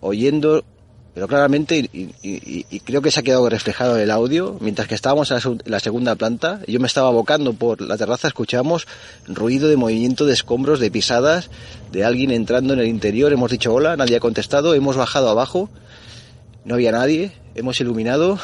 [0.00, 0.64] oyendo,
[1.14, 5.36] pero claramente, y, creo que se ha quedado reflejado el audio, mientras que estábamos en
[5.36, 8.88] la, la segunda planta, yo me estaba abocando por la terraza, escuchamos
[9.28, 11.48] ruido de movimiento de escombros, de pisadas,
[11.92, 15.70] de alguien entrando en el interior, hemos dicho hola, nadie ha contestado, hemos bajado abajo,
[16.64, 18.40] no había nadie, hemos iluminado,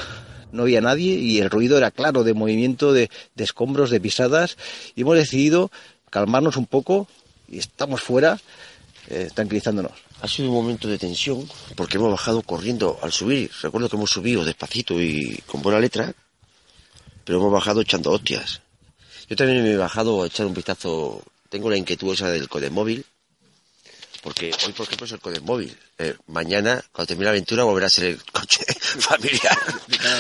[0.53, 4.57] no había nadie y el ruido era claro de movimiento de, de escombros, de pisadas
[4.95, 5.71] y hemos decidido
[6.11, 7.09] calmarnos un poco
[7.49, 8.39] y estamos fuera
[9.09, 9.93] eh, tranquilizándonos.
[10.21, 13.51] Ha sido un momento de tensión porque hemos bajado corriendo al subir.
[13.63, 16.13] Recuerdo que hemos subido despacito y con buena letra,
[17.25, 18.61] pero hemos bajado echando hostias.
[19.29, 21.23] Yo también me he bajado a echar un vistazo.
[21.49, 23.05] Tengo la inquietud esa del codemóvil
[24.23, 25.77] Porque hoy, por ejemplo, es el Codex móvil.
[25.97, 29.59] Eh, mañana, cuando termine la aventura, volverá a ser el coche familiar.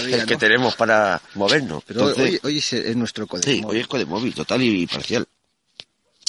[0.06, 1.82] el que tenemos para movernos.
[1.84, 5.26] Pero hoy, hoy es, nuestro Codex sí, hoy es Codex móvil, total y parcial.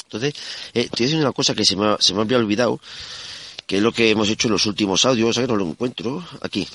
[0.04, 0.34] Entonces,
[0.74, 2.80] eh, te voy una cosa que se me, se me había olvidado,
[3.66, 6.26] que es lo que hemos hecho en los últimos audios, a ver, no lo encuentro,
[6.40, 6.66] aquí.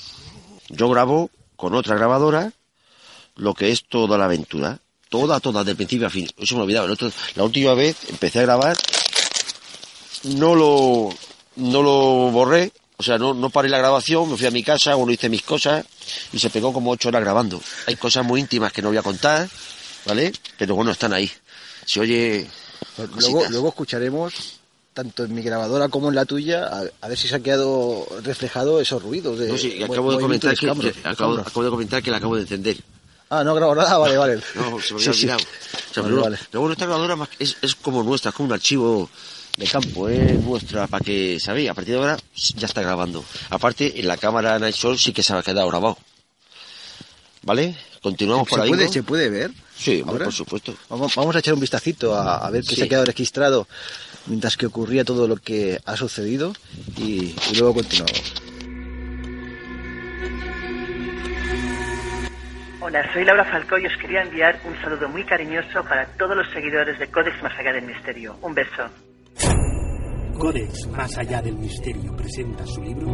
[0.70, 2.52] Yo grabo con otra grabadora
[3.36, 4.80] lo que es toda la aventura.
[5.08, 6.28] Toda, toda, de principio a fin.
[6.36, 6.88] Eso me he olvidado.
[7.36, 8.76] la última vez empecé a grabar,
[10.24, 11.10] no lo,
[11.56, 14.96] no lo borré, o sea, no, no paré la grabación, me fui a mi casa,
[14.96, 15.84] uno hice mis cosas
[16.32, 17.60] y se pegó como ocho horas grabando.
[17.86, 19.48] Hay cosas muy íntimas que no voy a contar,
[20.06, 20.32] ¿vale?
[20.58, 21.30] Pero bueno, están ahí.
[21.84, 22.48] Se oye
[22.96, 24.58] Luego, luego escucharemos
[24.94, 28.80] tanto en mi grabadora como en la tuya, a, ver si se ha quedado reflejado
[28.80, 29.38] esos ruidos.
[29.38, 30.70] De, no, sí, acabo de, comentar que,
[31.04, 32.78] acabo, de comentar que la acabo de encender.
[33.28, 34.36] Ah, no grabo nada, vale, vale.
[34.54, 35.44] no, se me había olvidado.
[35.96, 39.10] O Luego nuestra grabadora es, es como nuestra, es como un archivo
[39.56, 41.70] de campo, es nuestra, para que, ¿sabéis?
[41.70, 43.24] A partir de ahora ya está grabando.
[43.50, 45.96] Aparte, en la cámara Night Sol sí que se ha quedado grabado.
[47.42, 47.76] ¿Vale?
[48.02, 48.68] Continuamos por ahí.
[48.68, 49.50] Puede, ¿Se puede ver?
[49.76, 50.74] Sí, por supuesto.
[50.88, 53.66] Vamos, a echar un vistacito a, ver qué se ha quedado registrado
[54.26, 56.52] mientras que ocurría todo lo que ha sucedido
[56.96, 58.34] y, luego continuamos.
[62.80, 66.48] Hola, soy Laura Falcó y os quería enviar un saludo muy cariñoso para todos los
[66.52, 68.38] seguidores de Codex Más Allá del Misterio.
[68.42, 68.88] Un beso.
[70.38, 73.06] Codex Más Allá del Misterio presenta su libro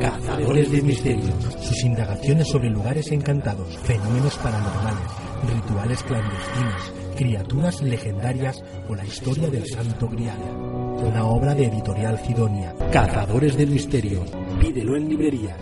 [0.00, 1.34] Cazadores de Misterios.
[1.60, 5.10] Sus indagaciones sobre lugares encantados, fenómenos paranormales,
[5.54, 10.38] rituales clandestinos, criaturas legendarias o la historia del Santo Grial.
[10.40, 12.74] Una obra de editorial Sidonia.
[12.90, 14.24] Cazadores del Misterio.
[14.60, 15.58] Pídelo en librerías.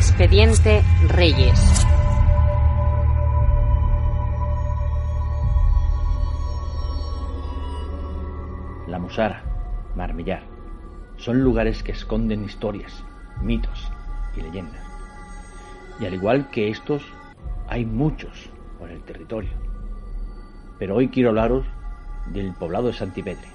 [0.00, 1.86] Expediente Reyes.
[8.88, 9.44] La Musara,
[9.94, 10.42] Marmillar,
[11.18, 13.04] son lugares que esconden historias,
[13.42, 13.92] mitos
[14.34, 14.80] y leyendas.
[16.00, 17.02] Y al igual que estos,
[17.68, 18.48] hay muchos
[18.78, 19.52] por el territorio.
[20.78, 21.66] Pero hoy quiero hablaros
[22.32, 23.50] del poblado de Santipetre.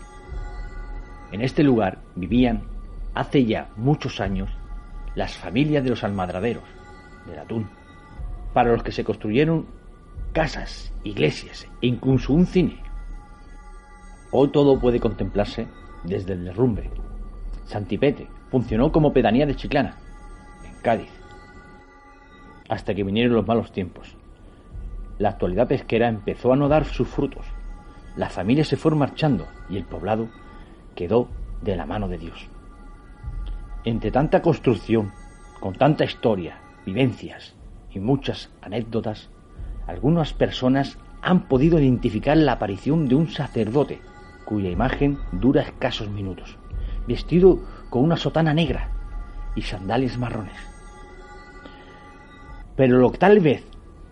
[1.31, 2.61] En este lugar vivían
[3.15, 4.51] hace ya muchos años
[5.15, 6.63] las familias de los almadraderos,
[7.25, 7.69] del atún,
[8.53, 9.65] para los que se construyeron
[10.33, 12.81] casas, iglesias e incluso un cine.
[14.31, 15.67] Hoy todo puede contemplarse
[16.03, 16.89] desde el derrumbe.
[17.65, 19.97] Santipete funcionó como pedanía de Chiclana,
[20.65, 21.11] en Cádiz,
[22.69, 24.15] hasta que vinieron los malos tiempos.
[25.17, 27.45] La actualidad pesquera empezó a no dar sus frutos.
[28.17, 30.27] Las familias se fueron marchando y el poblado
[30.95, 31.29] quedó
[31.61, 32.49] de la mano de Dios.
[33.85, 35.11] Entre tanta construcción,
[35.59, 36.57] con tanta historia,
[36.87, 37.53] vivencias
[37.91, 39.29] y muchas anécdotas,
[39.85, 44.01] algunas personas han podido identificar la aparición de un sacerdote
[44.43, 46.57] cuya imagen dura escasos minutos,
[47.07, 47.59] vestido
[47.91, 48.89] con una sotana negra
[49.55, 50.57] y sandalias marrones.
[52.75, 53.63] Pero lo que tal vez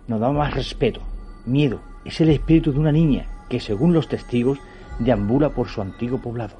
[0.08, 1.02] nos da más respeto,
[1.48, 4.60] miedo, es el espíritu de una niña que, según los testigos,
[5.00, 6.58] deambula por su antiguo poblado.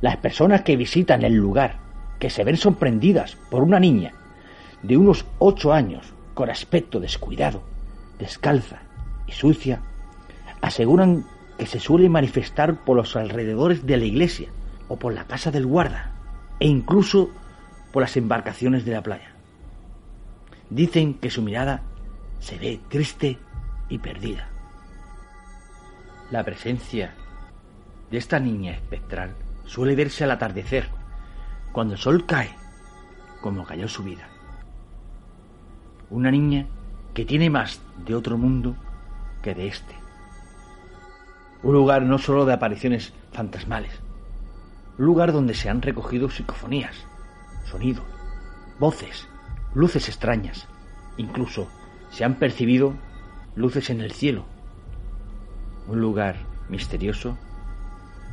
[0.00, 1.83] Las personas que visitan el lugar
[2.18, 4.12] que se ven sorprendidas por una niña
[4.82, 7.62] de unos ocho años con aspecto descuidado,
[8.18, 8.80] descalza
[9.26, 9.80] y sucia,
[10.60, 11.24] aseguran
[11.58, 14.48] que se suele manifestar por los alrededores de la iglesia
[14.88, 16.12] o por la casa del guarda
[16.60, 17.30] e incluso
[17.92, 19.32] por las embarcaciones de la playa.
[20.70, 21.82] Dicen que su mirada
[22.40, 23.38] se ve triste
[23.88, 24.48] y perdida.
[26.30, 27.14] La presencia
[28.10, 29.34] de esta niña espectral
[29.64, 30.88] suele verse al atardecer
[31.74, 32.54] cuando el sol cae,
[33.40, 34.28] como cayó su vida.
[36.08, 36.68] Una niña
[37.14, 38.76] que tiene más de otro mundo
[39.42, 39.96] que de este.
[41.64, 43.90] Un lugar no solo de apariciones fantasmales,
[44.98, 46.94] un lugar donde se han recogido psicofonías,
[47.64, 48.04] sonido,
[48.78, 49.28] voces,
[49.74, 50.68] luces extrañas,
[51.16, 51.68] incluso
[52.10, 52.94] se han percibido
[53.56, 54.44] luces en el cielo.
[55.88, 56.36] Un lugar
[56.68, 57.36] misterioso,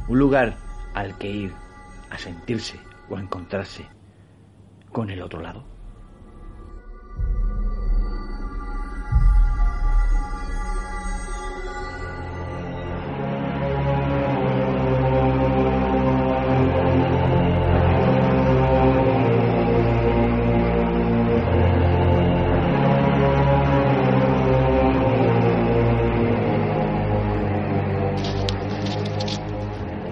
[0.07, 0.57] un lugar
[0.93, 1.53] al que ir
[2.11, 3.85] a sentirse o encontrarse
[4.91, 5.63] con el otro lado.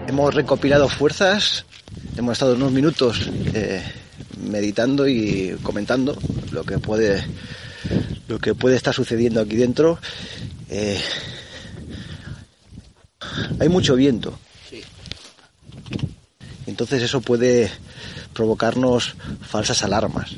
[0.07, 1.65] Hemos recopilado fuerzas
[2.19, 3.81] hemos estado unos minutos eh,
[4.37, 6.17] meditando y comentando
[6.51, 7.25] lo que puede
[8.27, 9.99] lo que puede estar sucediendo aquí dentro.
[10.69, 11.01] Eh,
[13.59, 14.37] hay mucho viento.
[14.69, 14.83] Sí.
[16.67, 17.71] Entonces eso puede
[18.33, 20.31] provocarnos falsas alarmas.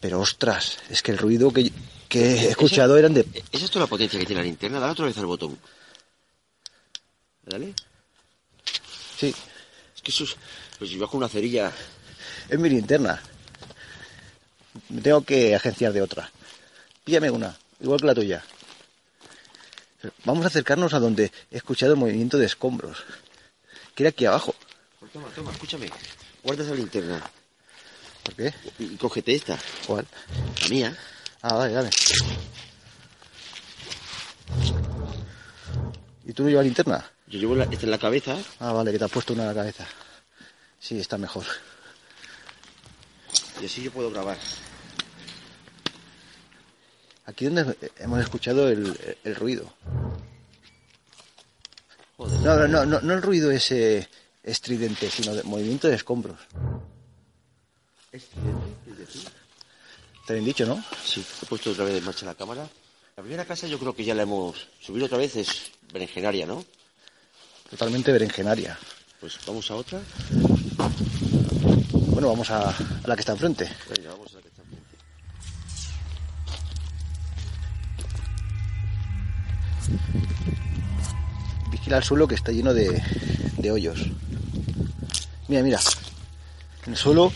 [0.00, 1.72] Pero ostras, es que el ruido que,
[2.08, 3.26] que he escuchado eran de...
[3.50, 4.80] ¿Es esto la potencia que tiene la linterna?
[4.80, 5.58] Dale otra vez al botón.
[7.46, 7.72] Dale.
[9.18, 9.34] Sí,
[10.02, 10.36] Es que eso es...
[10.78, 11.72] Pues vas con una cerilla...
[12.48, 13.22] es mi linterna.
[14.88, 16.30] Me tengo que agenciar de otra.
[17.04, 18.44] Píllame una, igual que la tuya.
[20.24, 23.04] Vamos a acercarnos a donde he escuchado el movimiento de escombros.
[23.94, 24.54] Que era aquí abajo.
[24.98, 25.88] Pues toma, toma, escúchame.
[26.42, 27.22] Guarda esa linterna.
[28.24, 28.54] ¿Por qué?
[28.80, 29.58] Y, y cógete esta.
[29.86, 30.06] ¿Cuál?
[30.62, 30.98] La mía.
[31.42, 31.90] Ah, vale, dale.
[36.24, 37.08] ¿Y tú no llevas linterna?
[37.32, 38.36] Yo llevo la- esta en la cabeza.
[38.60, 39.86] Ah, vale, que te has puesto una en la cabeza.
[40.78, 41.44] Sí, está mejor.
[43.60, 44.36] Y así yo puedo grabar.
[47.26, 49.72] Aquí donde hemos escuchado el, el ruido.
[52.18, 52.40] Joder.
[52.40, 54.08] No, no, no, no, el ruido ese
[54.42, 56.38] estridente, sino de movimiento de escombros.
[60.26, 60.84] Te bien dicho, ¿no?
[61.04, 62.68] Sí, he puesto otra vez en marcha la cámara.
[63.16, 66.64] La primera casa yo creo que ya la hemos subido otra vez, es berenjenaria, ¿no?
[67.72, 68.78] Totalmente berenjenaria.
[69.18, 69.98] Pues vamos a otra.
[71.92, 72.74] Bueno, vamos a, a
[73.06, 73.66] la que está enfrente.
[73.96, 74.96] Venga, vamos a la que está enfrente.
[81.70, 83.02] Vigila el suelo que está lleno de,
[83.56, 84.00] de hoyos.
[85.48, 85.80] Mira, mira.
[86.84, 87.32] En el suelo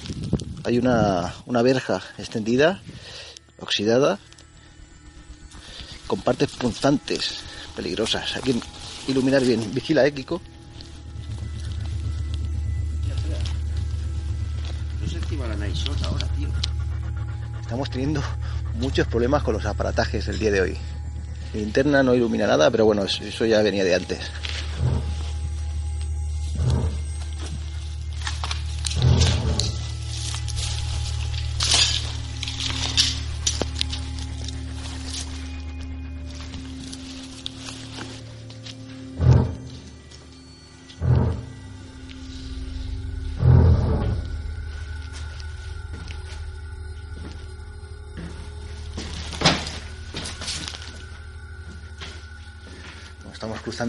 [0.65, 2.83] hay una, una verja extendida,
[3.59, 4.19] oxidada,
[6.07, 7.39] con partes punzantes,
[7.75, 8.37] peligrosas.
[8.37, 8.61] Hay que
[9.09, 9.73] iluminar bien.
[9.73, 10.41] Vigila, ¿eh, Kiko?
[13.09, 13.17] La.
[17.61, 18.23] Estamos teniendo
[18.79, 20.77] muchos problemas con los aparatajes el día de hoy.
[21.53, 24.21] Mi linterna no ilumina nada, pero bueno, eso ya venía de antes.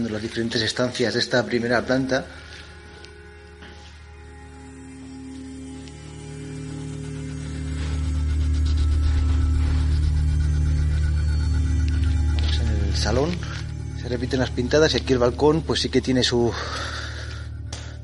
[0.06, 2.24] Las diferentes estancias de esta primera planta.
[12.50, 13.30] Estamos en el salón.
[14.00, 16.52] Se repiten las pintadas y aquí el balcón pues sí que tiene su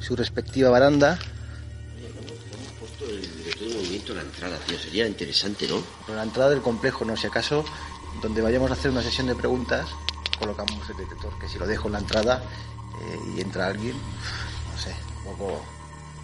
[0.00, 1.18] su respectiva baranda.
[4.14, 4.78] La entrada, tío.
[4.78, 5.80] Sería interesante, ¿no?
[6.06, 7.64] Por la entrada del complejo, no si acaso,
[8.22, 9.88] donde vayamos a hacer una sesión de preguntas,
[10.36, 12.42] colocamos el detector, que si lo dejo en la entrada
[13.00, 13.96] eh, y entra alguien,
[14.72, 15.64] no sé, un poco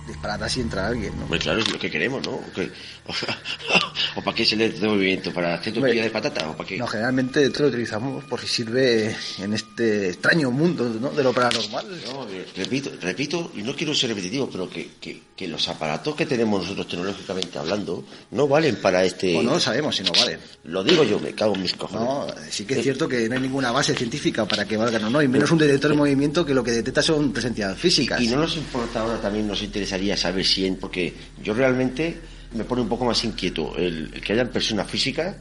[0.06, 1.24] disparata si entra alguien, ¿no?
[1.24, 2.32] Hombre, claro, es lo que queremos, ¿no?
[2.32, 2.70] ¿O, qué?
[4.16, 5.32] ¿O para qué se le da movimiento?
[5.32, 6.50] ¿Para hacer Hombre, tortilla de patata?
[6.50, 6.76] ¿O para qué?
[6.78, 11.10] No, generalmente esto lo utilizamos por si sirve en este extraño mundo ¿no?
[11.10, 11.86] de lo paranormal.
[12.12, 16.14] No, eh, repito, repito, y no quiero ser repetitivo, pero que, que, que los aparatos
[16.16, 19.36] que tenemos nosotros tecnológicamente hablando no valen para este...
[19.36, 20.38] O no lo sabemos si no valen.
[20.64, 22.00] Lo digo yo, me cago en mis cojones.
[22.08, 25.10] No, sí que es cierto que no hay ninguna base científica para que valgan o
[25.10, 28.20] no, y menos un detector de movimiento que lo que detecta son presencias físicas.
[28.20, 32.18] Y no nos importa ahora, también nos interesaría saber si, en- porque yo realmente
[32.52, 35.36] me pone un poco más inquieto el, el que hayan personas físicas,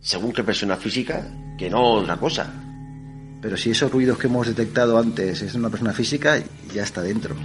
[0.00, 1.26] según qué persona física,
[1.58, 2.52] que no otra cosa.
[3.40, 6.42] Pero si esos ruidos que hemos detectado antes es una persona física,
[6.74, 7.36] ya está dentro.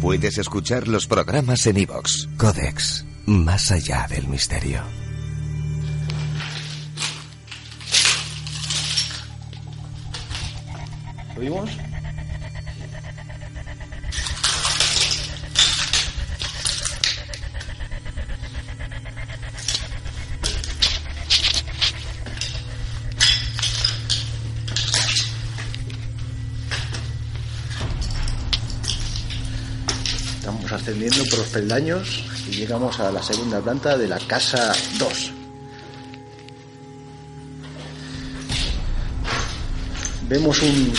[0.00, 2.28] Puedes escuchar los programas en iVox.
[2.36, 3.04] Codex.
[3.26, 4.82] Más allá del misterio.
[11.36, 11.70] ¿Lo vimos?
[30.42, 35.32] Estamos ascendiendo por los peldaños y llegamos a la segunda planta de la casa 2.
[40.28, 40.92] Vemos un,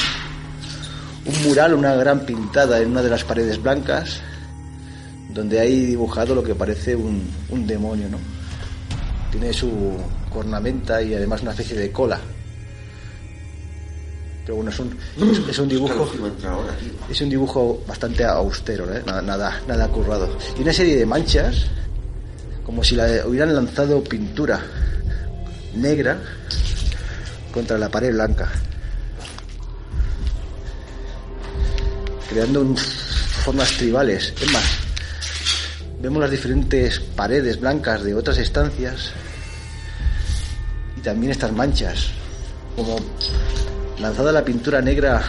[1.26, 4.22] un mural, una gran pintada en una de las paredes blancas,
[5.30, 8.20] donde hay dibujado lo que parece un, un demonio, ¿no?
[9.32, 9.98] Tiene su
[10.30, 12.22] cornamenta y además una especie de cola.
[14.46, 14.98] Pero bueno, es un,
[15.32, 16.12] es, es un dibujo.
[17.10, 19.02] Es un dibujo bastante austero, ¿eh?
[19.06, 20.38] nada, nada, nada currado.
[20.58, 21.66] Y una serie de manchas
[22.66, 24.60] como si la hubieran lanzado pintura
[25.76, 26.18] negra
[27.54, 28.50] contra la pared blanca,
[32.30, 34.34] creando un- formas tribales.
[34.42, 34.64] Es más,
[36.02, 39.12] vemos las diferentes paredes blancas de otras estancias
[40.98, 42.08] y también estas manchas,
[42.76, 42.96] como
[44.04, 45.24] lanzada la pintura negra,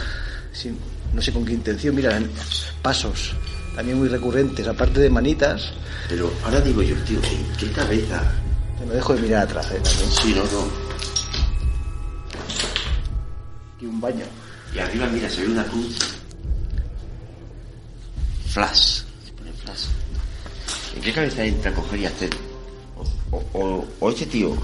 [0.52, 0.78] sin,
[1.12, 2.20] no sé con qué intención, mira,
[2.82, 3.32] pasos
[3.76, 5.72] también muy recurrentes, aparte de manitas,
[6.08, 8.22] Pero ahora digo yo, tío, ¿en qué cabeza?
[8.86, 9.80] no dejo de mirar atrás, ¿eh?
[9.82, 10.10] también.
[10.10, 10.68] Sí, no, no.
[13.80, 14.24] Y un baño.
[14.74, 15.96] Y arriba, mira, se ve una cruz.
[18.50, 19.02] Flash.
[19.24, 19.86] Se pone flash.
[20.96, 22.30] ¿En qué cabeza entra a coger y hacer?
[22.96, 24.56] O, o- o- o este tío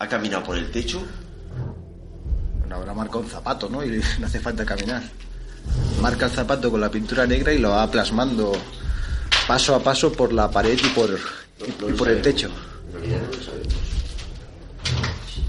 [0.00, 1.00] ha caminado por el techo.
[2.68, 3.82] Bueno, habrá marcado un zapato, ¿no?
[3.82, 5.02] Y no hace falta caminar.
[6.02, 8.52] Marca el zapato con la pintura negra y lo va plasmando
[9.46, 11.18] paso a paso por la pared y por,
[11.66, 12.50] y, por el techo.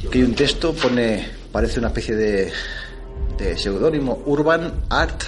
[0.07, 2.53] Aquí hay un texto, pone, parece una especie de,
[3.38, 5.24] de seudónimo, Urban Art,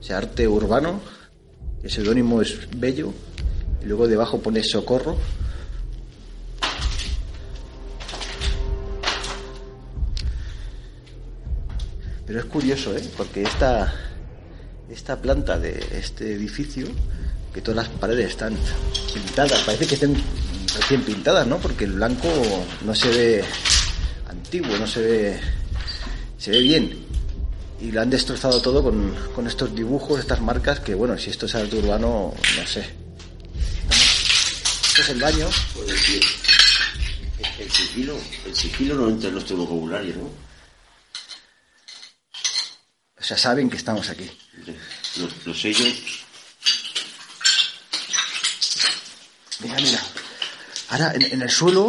[0.00, 1.00] o sea, arte urbano.
[1.82, 3.10] El seudónimo es bello.
[3.82, 5.16] Y luego debajo pone socorro.
[12.32, 13.02] Pero es curioso, ¿eh?
[13.14, 13.92] Porque esta,
[14.90, 16.86] esta planta de este edificio,
[17.52, 18.56] que todas las paredes están
[19.12, 20.16] pintadas, parece que estén
[20.74, 21.58] recién pintadas, ¿no?
[21.58, 22.28] Porque el blanco
[22.86, 23.44] no se ve
[24.30, 25.40] antiguo, no se ve,
[26.38, 27.04] se ve bien.
[27.82, 31.44] Y lo han destrozado todo con, con estos dibujos, estas marcas, que bueno, si esto
[31.44, 32.80] es arte urbano, no sé.
[33.90, 35.50] Esto es el baño.
[37.58, 38.16] El sigilo,
[38.46, 40.51] el sigilo no entra en nuestro vocabulario, ¿no?
[43.32, 44.30] Sea, saben que estamos aquí.
[45.16, 45.88] Los, los sellos.
[49.60, 50.02] Mira, mira.
[50.90, 51.86] Ahora, en, en el suelo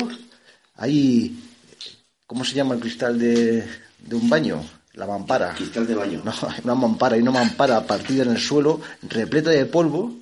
[0.78, 1.38] hay...
[2.28, 3.68] ¿Cómo se llama el cristal de,
[4.00, 4.64] de un baño?
[4.94, 5.54] La mampara.
[5.56, 6.22] Cristal de baño.
[6.24, 10.16] No, hay una mampara, hay una mampara partida en el suelo, repleta de polvo,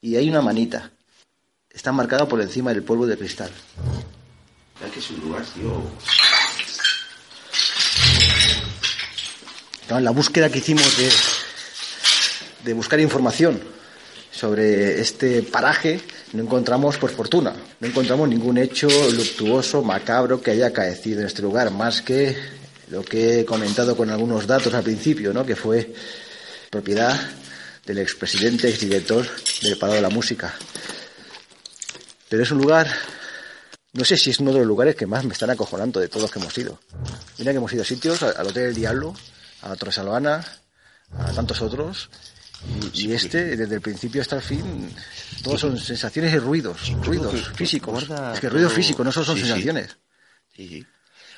[0.00, 0.92] y hay una manita.
[1.68, 3.50] Está marcada por encima del polvo de cristal.
[4.78, 5.82] ¿Sabes que es un lugar, tío?
[9.90, 10.96] En la búsqueda que hicimos
[12.64, 13.60] de, buscar información
[14.32, 16.00] sobre este paraje,
[16.32, 21.42] no encontramos, por fortuna, no encontramos ningún hecho luctuoso, macabro que haya acaecido en este
[21.42, 22.36] lugar, más que
[22.88, 25.44] lo que he comentado con algunos datos al principio, ¿no?
[25.46, 25.92] que fue
[26.70, 27.14] propiedad
[27.86, 29.26] del expresidente, exdirector
[29.62, 30.54] del Parado de la Música.
[32.28, 32.88] Pero es un lugar,
[33.92, 36.22] no sé si es uno de los lugares que más me están acojonando de todos
[36.22, 36.80] los que hemos ido.
[37.38, 39.14] Mira que hemos ido a sitios, al Hotel del Diablo,
[39.64, 40.44] a la Torre Salvana,
[41.18, 42.10] a tantos otros.
[42.92, 44.94] Y, y este, desde el principio hasta el fin,
[45.42, 48.08] todos son sensaciones y ruidos, ruidos físicos.
[48.34, 49.42] Es que ruidos físicos, no solo son sí.
[49.42, 49.96] sensaciones.
[50.54, 50.86] Sí, sí.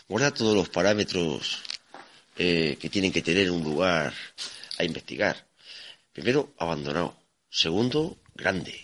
[0.09, 1.63] Guarda todos los parámetros
[2.37, 4.13] eh, que tienen que tener un lugar
[4.79, 5.47] a investigar.
[6.13, 7.17] Primero, abandonado.
[7.49, 8.83] Segundo, grande.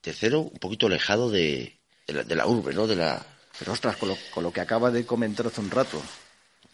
[0.00, 2.86] Tercero, un poquito alejado de, de, la, de la urbe, ¿no?
[2.86, 3.24] De la...
[3.58, 6.00] Pero ostras, con lo, con lo que acaba de comentar hace un rato,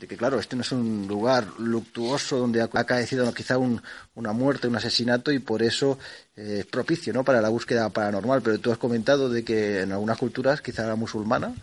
[0.07, 3.83] que claro, este no es un lugar luctuoso donde ha acaecido quizá un-
[4.15, 5.99] una muerte, un asesinato y por eso
[6.37, 7.25] eh, es propicio ¿no?
[7.25, 8.43] para la búsqueda paranormal.
[8.43, 11.55] Pero tú has comentado de que en algunas culturas, quizá la musulmana,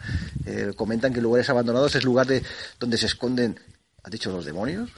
[0.46, 2.44] eh, comentan que lugares abandonados es lugar de
[2.80, 3.60] donde se esconden,
[4.04, 4.90] ¿has dicho los demonios?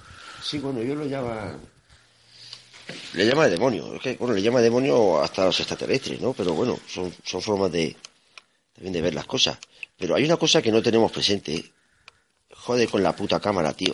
[0.44, 1.58] Sí, bueno, ellos lo llaman...
[3.14, 3.96] Le llama demonio.
[3.96, 6.34] Es que, bueno, le llama demonio hasta los extraterrestres, ¿no?
[6.34, 7.96] Pero bueno, son, son formas de...
[8.74, 9.58] También de ver las cosas.
[9.98, 11.72] Pero hay una cosa que no tenemos presente.
[12.66, 13.94] Jode con la puta cámara, tío.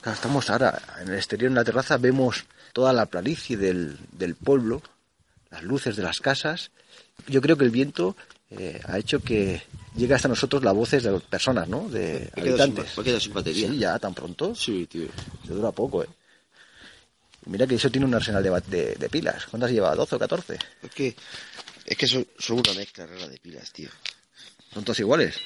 [0.00, 4.34] Claro, estamos ahora en el exterior, en la terraza, vemos toda la planicie del, del
[4.34, 4.82] pueblo,
[5.50, 6.70] las luces de las casas.
[7.26, 8.16] Yo creo que el viento
[8.50, 9.62] eh, ha hecho que
[9.94, 11.88] llegue hasta nosotros las voces de las personas, ¿no?
[11.88, 12.96] De Me sin habitantes.
[12.96, 13.68] me quedado sin batería.
[13.68, 14.54] Sí, ya, tan pronto.
[14.54, 15.08] Sí, tío.
[15.46, 16.08] Se dura poco, ¿eh?
[17.46, 19.46] Mira que eso tiene un arsenal de, de, de pilas.
[19.46, 19.94] ¿Cuántas lleva?
[19.94, 20.58] ¿12 o 14?
[20.82, 21.14] Es que,
[21.90, 23.90] es que son, son una mezcla rara de pilas, tío.
[24.72, 25.36] ¿Son todos iguales?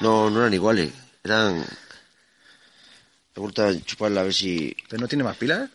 [0.00, 0.90] No, no eran iguales.
[1.22, 1.58] Eran...
[3.36, 4.74] Me gusta chuparla a ver si...
[4.88, 5.68] ¿Pero no tiene más pilas?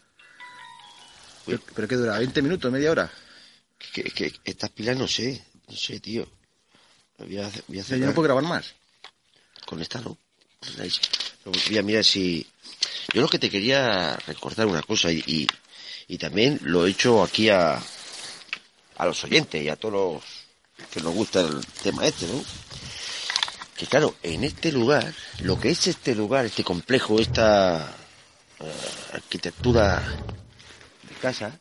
[1.46, 2.20] ¿Pero, pero qué dura?
[2.22, 2.72] ¿20 minutos?
[2.72, 3.12] ¿Media hora?
[3.94, 5.44] Que, que estas pilas no sé.
[5.68, 6.28] No sé, tío.
[7.18, 8.00] Voy a, hacer- voy a O sea, hacer...
[8.00, 8.74] ¿Ya no puedo grabar más?
[9.66, 10.18] Con esta no.
[10.80, 11.02] Ahí sí.
[11.46, 12.46] Voy a mirar si...
[13.14, 15.48] Yo lo que te quería recordar una cosa y, y,
[16.08, 17.82] y también lo he hecho aquí a,
[19.00, 20.24] a los oyentes y a todos los
[20.92, 22.44] que nos gusta el tema este, ¿no?
[23.76, 27.96] Que claro, en este lugar, lo que es este lugar, este complejo, esta
[28.60, 28.72] eh,
[29.14, 30.04] arquitectura
[31.20, 31.60] casa,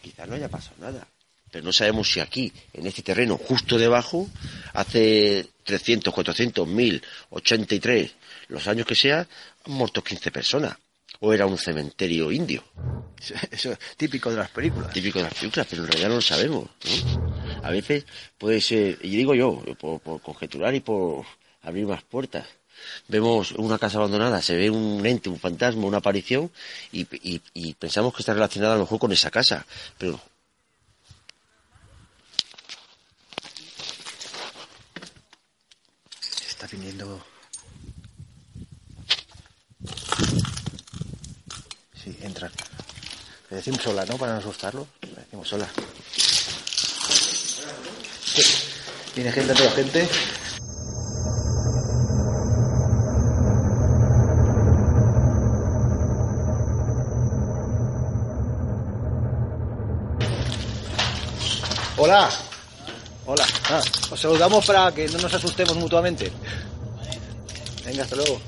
[0.00, 1.06] quizás no haya pasado nada.
[1.50, 4.28] Pero no sabemos si aquí, en este terreno, justo debajo,
[4.72, 8.12] hace 300, 400, 1000, 83,
[8.48, 9.26] los años que sea,
[9.64, 10.76] han muerto 15 personas.
[11.20, 12.64] O era un cementerio indio.
[13.50, 14.90] Eso es típico de las películas.
[14.92, 16.64] Típico de las películas, pero en realidad no lo sabemos.
[17.14, 17.60] ¿no?
[17.62, 18.06] A veces
[18.38, 21.26] puede ser, y digo yo, por, por conjeturar y por
[21.62, 22.46] abrir más puertas.
[23.08, 26.50] Vemos una casa abandonada, se ve un ente, un fantasma, una aparición,
[26.92, 29.66] y, y- y pensamos que está relacionada a lo mejor con esa casa.
[29.98, 30.18] Pero
[36.48, 37.24] Está viniendo.
[42.10, 42.50] Sí, entran.
[43.50, 44.16] Le decimos sola, ¿no?
[44.16, 44.86] Para no asustarlo.
[45.02, 45.68] Le decimos sola.
[49.14, 50.08] Viene gente, toda gente.
[61.96, 62.30] Hola.
[63.26, 63.46] Hola.
[63.70, 66.32] Ah, os saludamos para que no nos asustemos mutuamente.
[67.84, 68.40] Venga, hasta luego.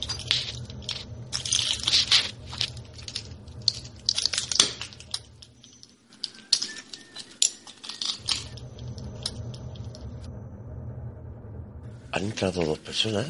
[12.22, 13.26] Han entrado dos personas.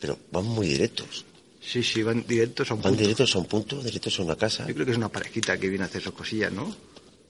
[0.00, 1.24] Pero van muy directos.
[1.60, 3.02] Sí, sí, van directos a un Van punto.
[3.02, 4.66] directos a un punto, directos a una casa.
[4.66, 6.74] Yo creo que es una parejita que viene a hacer sus cosillas, ¿no?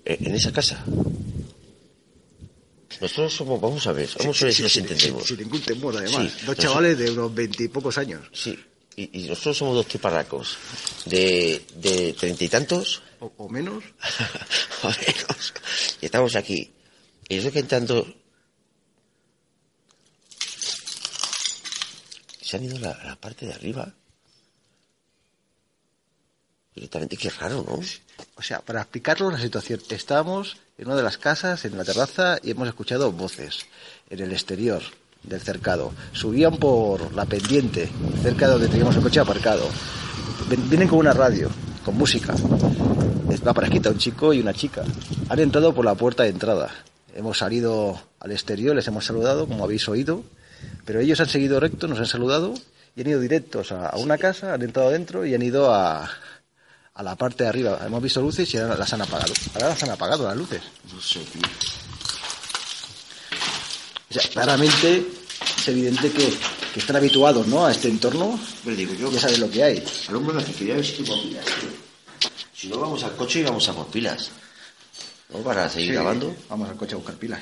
[0.05, 0.85] Eh, En esa casa.
[3.01, 5.25] Nosotros somos, vamos a ver, vamos a ver si nos entendemos.
[5.27, 6.33] Sin, ningún temor, además.
[6.33, 8.27] Sí, Dos chavales de unos veintipocos años.
[8.33, 8.59] Sí,
[8.97, 10.57] y, y nosotros somos dos tiparracos.
[11.07, 13.83] De de treinta y tantos, O, o menos.
[14.83, 15.55] o menos.
[16.01, 16.71] Y estamos aquí.
[17.29, 18.07] Y yo que entrando.
[22.41, 23.93] Se han ido a la, parte de arriba.
[26.75, 27.81] Directamente, qué raro, ¿no?
[28.37, 32.39] O sea, para explicarlo la situación, estábamos en una de las casas, en la terraza,
[32.43, 33.67] y hemos escuchado voces
[34.11, 34.83] en el exterior
[35.23, 35.93] del cercado.
[36.13, 37.89] Subían por la pendiente,
[38.23, 39.69] cerca de donde teníamos el coche aparcado.
[40.69, 41.49] Vienen con una radio,
[41.85, 42.35] con música.
[43.31, 44.85] Es una parejita, un chico y una chica.
[45.29, 46.85] Han entrado por la puerta de entrada.
[47.15, 50.25] Hemos salido al exterior, les hemos saludado, como habéis oído,
[50.85, 52.55] pero ellos han seguido recto, nos han saludado
[52.97, 56.11] y han ido directos a, a una casa, han entrado dentro y han ido a,
[56.95, 57.81] a la parte de arriba.
[57.87, 59.33] Hemos visto luces y ahora las han apagado.
[59.55, 60.63] Ahora las han apagado las luces.
[60.93, 61.43] No sé, tío.
[64.11, 65.07] O sea, claramente
[65.59, 66.33] es evidente que,
[66.73, 67.67] que están habituados ¿no?
[67.67, 68.39] a este entorno.
[68.65, 69.85] Pero digo yo, Ya saben lo que hay.
[70.09, 70.59] al hombre que tengo
[71.23, 71.69] pilas, tío.
[72.55, 74.31] Si no, vamos al coche y vamos a por pilas.
[75.43, 76.35] Para seguir Sí, grabando.
[76.49, 77.41] Vamos al coche a buscar pilas.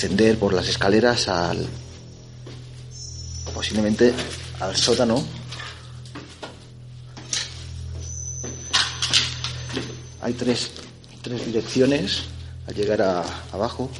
[0.00, 1.66] Descender por las escaleras al.
[3.52, 4.14] posiblemente
[4.60, 5.26] al sótano.
[10.20, 10.70] Hay tres,
[11.20, 12.22] tres direcciones
[12.68, 13.90] al llegar a, abajo.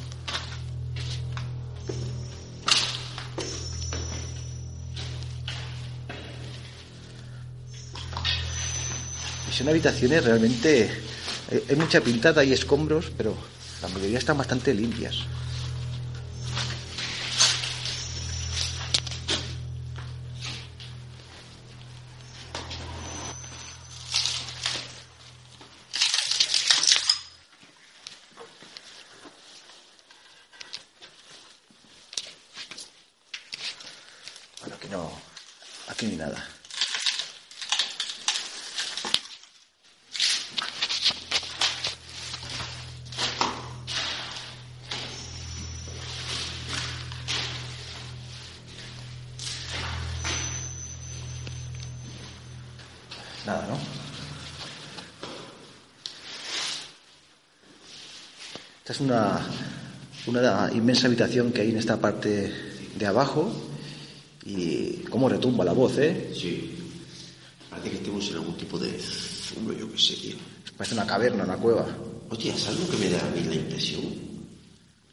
[9.51, 10.93] Son habitaciones realmente.
[11.51, 13.35] Hay, hay mucha pintada y escombros, pero
[13.83, 15.27] la mayoría están bastante limpias.
[34.61, 35.11] Bueno, aquí no.
[35.89, 36.45] Aquí ni nada.
[53.47, 53.79] Nada, ¿no?
[58.81, 59.41] Esta es una,
[60.27, 62.51] una inmensa habitación que hay en esta parte
[62.97, 63.53] de abajo
[64.47, 66.31] y cómo retumba la voz, ¿eh?
[66.35, 66.77] Sí.
[67.69, 68.89] Parece que estemos en algún tipo de
[69.79, 70.37] yo qué sé, tío.
[70.79, 71.85] Parece una caverna, una cueva.
[72.31, 74.01] Oye, ¿es algo que me da a mí la impresión?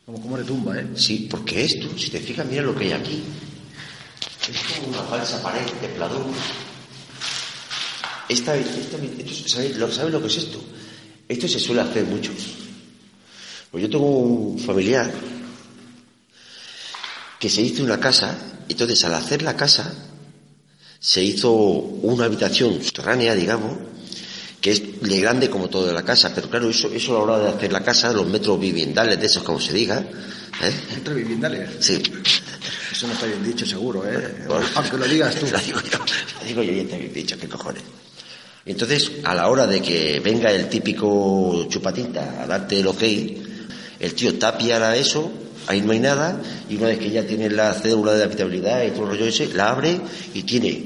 [0.05, 0.88] Como cómo retumba, ¿eh?
[0.95, 3.21] Sí, porque esto, si te fijas, mira lo que hay aquí.
[4.49, 6.28] Es como una falsa pared de pladón
[8.30, 10.63] esta, esta- esto- ¿sabes, lo, ¿sabes lo que es esto?
[11.28, 12.32] Esto se suele hacer mucho.
[13.71, 15.11] Pues yo tengo un familiar
[17.46, 18.36] que se hizo una casa,
[18.68, 19.93] entonces al hacer la casa
[21.00, 23.78] se hizo una habitación subterránea, digamos,
[24.60, 27.43] que es de grande como toda la casa, pero claro, eso, eso a la hora
[27.43, 30.74] de hacer la casa, los metros viviendales de esos, como se diga, ¿eh?
[30.96, 31.70] Entre viviendales.
[31.82, 32.02] Sí.
[32.91, 34.43] Eso no está bien dicho, seguro, ¿eh?
[34.48, 35.46] Bueno, Aunque lo digas tú.
[35.52, 37.84] Lo digo yo, lo digo yo y está bien dicho, qué cojones.
[38.66, 43.04] Entonces, a la hora de que venga el típico chupatinta a darte el ok,
[44.00, 47.74] el tío tapia eso, ahí no hay nada, y una vez que ya tiene la
[47.74, 49.99] cédula de habitabilidad y todo el rollo ese, la abre
[50.34, 50.84] y tiene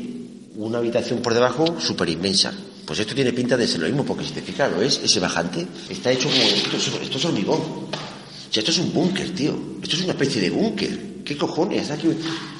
[0.55, 2.53] una habitación por debajo súper inmensa.
[2.85, 5.19] Pues esto tiene pinta de ser lo mismo, porque si te fijas, lo es, ese
[5.19, 7.59] bajante, está hecho como, esto, es- esto es hormigón.
[7.59, 9.55] O sea, esto es un búnker, tío.
[9.83, 11.09] Esto es una especie de búnker.
[11.23, 11.91] ¿Qué cojones?
[11.91, 12.09] Aquí-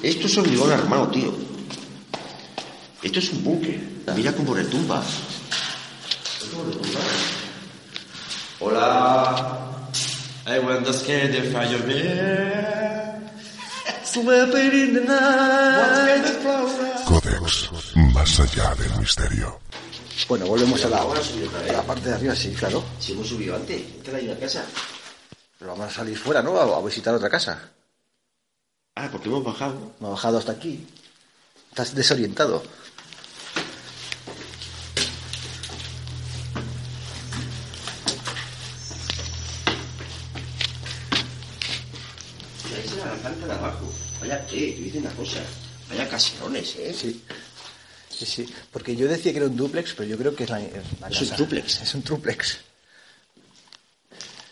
[0.02, 1.34] Esto es hormigón armado, tío.
[3.02, 3.80] Esto es un búnker.
[4.14, 4.32] Mira.
[4.32, 5.02] ¿Cómo retumba?
[8.60, 9.69] Hola.
[10.46, 13.20] I want to scare the fire bear.
[14.04, 16.26] Sweeping in the night.
[17.06, 17.70] Codex,
[18.14, 19.60] más allá del misterio.
[20.28, 22.82] Bueno, volvemos a la, a la parte de arriba, sí, claro.
[22.98, 24.64] Si hemos subido antes, esta es la casa.
[25.58, 26.56] Pero vamos a salir fuera, ¿no?
[26.58, 27.70] A, a visitar otra casa.
[28.96, 29.92] Ah, porque hemos bajado.
[30.00, 30.86] Ha bajado hasta aquí.
[31.70, 32.62] Estás desorientado.
[44.30, 45.40] Vaya, eh, te dice una cosa.
[45.88, 46.94] Vaya caserones, eh.
[46.96, 47.20] Sí.
[48.16, 48.54] Sí, sí.
[48.70, 51.08] Porque yo decía que era un duplex, pero yo creo que es la, es la
[51.08, 51.80] Es un triplex.
[51.82, 52.58] Es un triplex.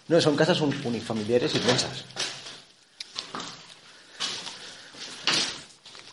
[0.08, 2.04] No, son casas un- unifamiliares y densas.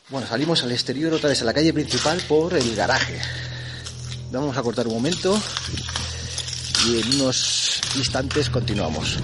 [0.09, 3.19] Bueno, salimos al exterior otra vez a la calle principal por el garaje.
[4.31, 5.41] Vamos a cortar un momento
[6.87, 9.17] y en unos instantes continuamos.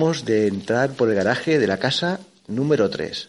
[0.00, 3.28] De entrar por el garaje de la casa número 3.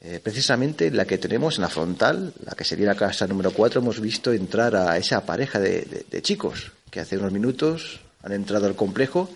[0.00, 3.80] Eh, precisamente la que tenemos en la frontal, la que sería la casa número 4,
[3.80, 8.32] hemos visto entrar a esa pareja de, de- de chicos que hace unos minutos han
[8.32, 9.30] entrado al complejo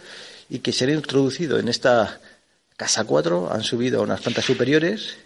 [0.51, 2.21] y que se han introducido en esta
[2.77, 5.17] casa 4, han subido a unas plantas superiores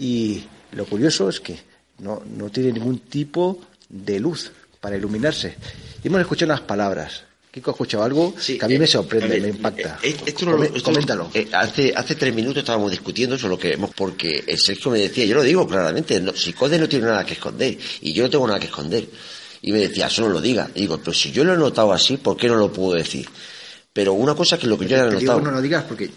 [0.00, 0.42] y
[0.72, 1.60] lo curioso es que
[2.00, 5.54] no, no tiene ningún tipo de luz para iluminarse.
[6.02, 7.22] Y hemos escuchado unas palabras.
[7.52, 9.98] Kiko ha escuchado algo que a mí me sorprende, eh, me impacta.
[10.02, 11.30] eh, esto no esto coméntalo.
[11.34, 15.00] eh, hace, hace tres minutos estábamos discutiendo sobre lo que hemos, porque el Sergio me
[15.00, 18.22] decía, yo lo digo claramente, no, si Code no tiene nada que esconder, y yo
[18.22, 19.04] no tengo nada que esconder.
[19.62, 20.70] Y me decía, eso no lo diga.
[20.74, 23.28] Y digo, pero si yo lo he notado así, ¿por qué no lo puedo decir?
[23.92, 25.40] Pero una cosa que lo que yo he digo, notado.
[25.40, 26.10] no lo digas porque eh,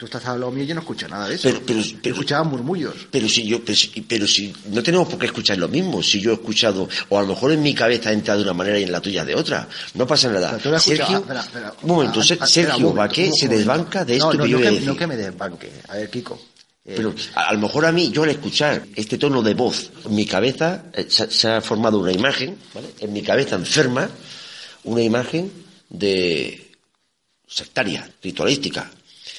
[0.00, 1.46] tú estás al lado mío y yo no escucho nada de eso.
[1.46, 1.80] Pero, pero,
[2.14, 2.94] escuchaba murmullos.
[3.10, 6.22] pero si yo, pero si, pero si no tenemos por qué escuchar lo mismo, si
[6.22, 8.78] yo he escuchado, o a lo mejor en mi cabeza ha entrado de una manera
[8.78, 10.58] y en la tuya de otra, no pasa nada.
[10.62, 11.74] Pero Sergio, espera, espera.
[11.82, 14.38] un momento, Ser- espera, Sergio un momento, Baqué un se desbanca de esto no, que
[14.38, 15.70] no, yo no que, no que me desbanque.
[15.88, 16.40] A ver, Kiko.
[16.86, 19.90] eh, Pero a, a lo mejor a mí, yo al escuchar este tono de voz,
[20.06, 22.88] en mi cabeza eh, se, se ha formado una imagen, ¿vale?
[23.00, 24.08] En mi cabeza enferma,
[24.84, 25.52] una imagen
[25.90, 26.70] de
[27.46, 28.90] sectaria, ritualística.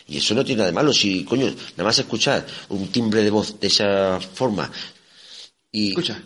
[0.07, 0.93] Y eso no tiene nada de malo.
[0.93, 4.71] Si, coño, nada más escuchar un timbre de voz de esa forma
[5.71, 5.89] y...
[5.89, 6.21] Escucha.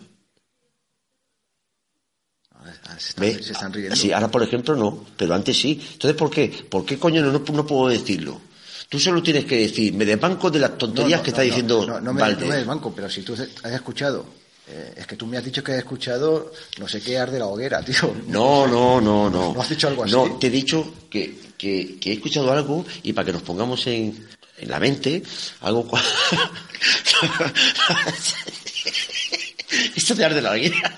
[2.98, 3.42] Se, ¿Ve?
[3.42, 3.94] se están riendo.
[3.94, 5.80] Sí, ahora por ejemplo no, pero antes sí.
[5.92, 6.48] Entonces, ¿por qué?
[6.68, 8.40] ¿Por qué coño no, no, puedo decirlo?
[8.88, 12.00] Tú solo tienes que decir, me desbanco de las tonterías no, que está diciendo no,
[12.00, 14.26] no me, me desbanco, pero si tú has escuchado,
[14.68, 17.46] eh, es que tú me has dicho que has escuchado no sé qué arde la
[17.46, 18.14] hoguera, tío.
[18.26, 19.54] No, no, no, no.
[19.54, 20.12] ¿No has dicho algo así?
[20.12, 23.86] No, te he dicho que, que, que he escuchado algo y para que nos pongamos
[23.86, 24.26] en,
[24.58, 25.22] en la mente,
[25.60, 25.88] algo...
[29.94, 30.96] Esto te arde la hoguera.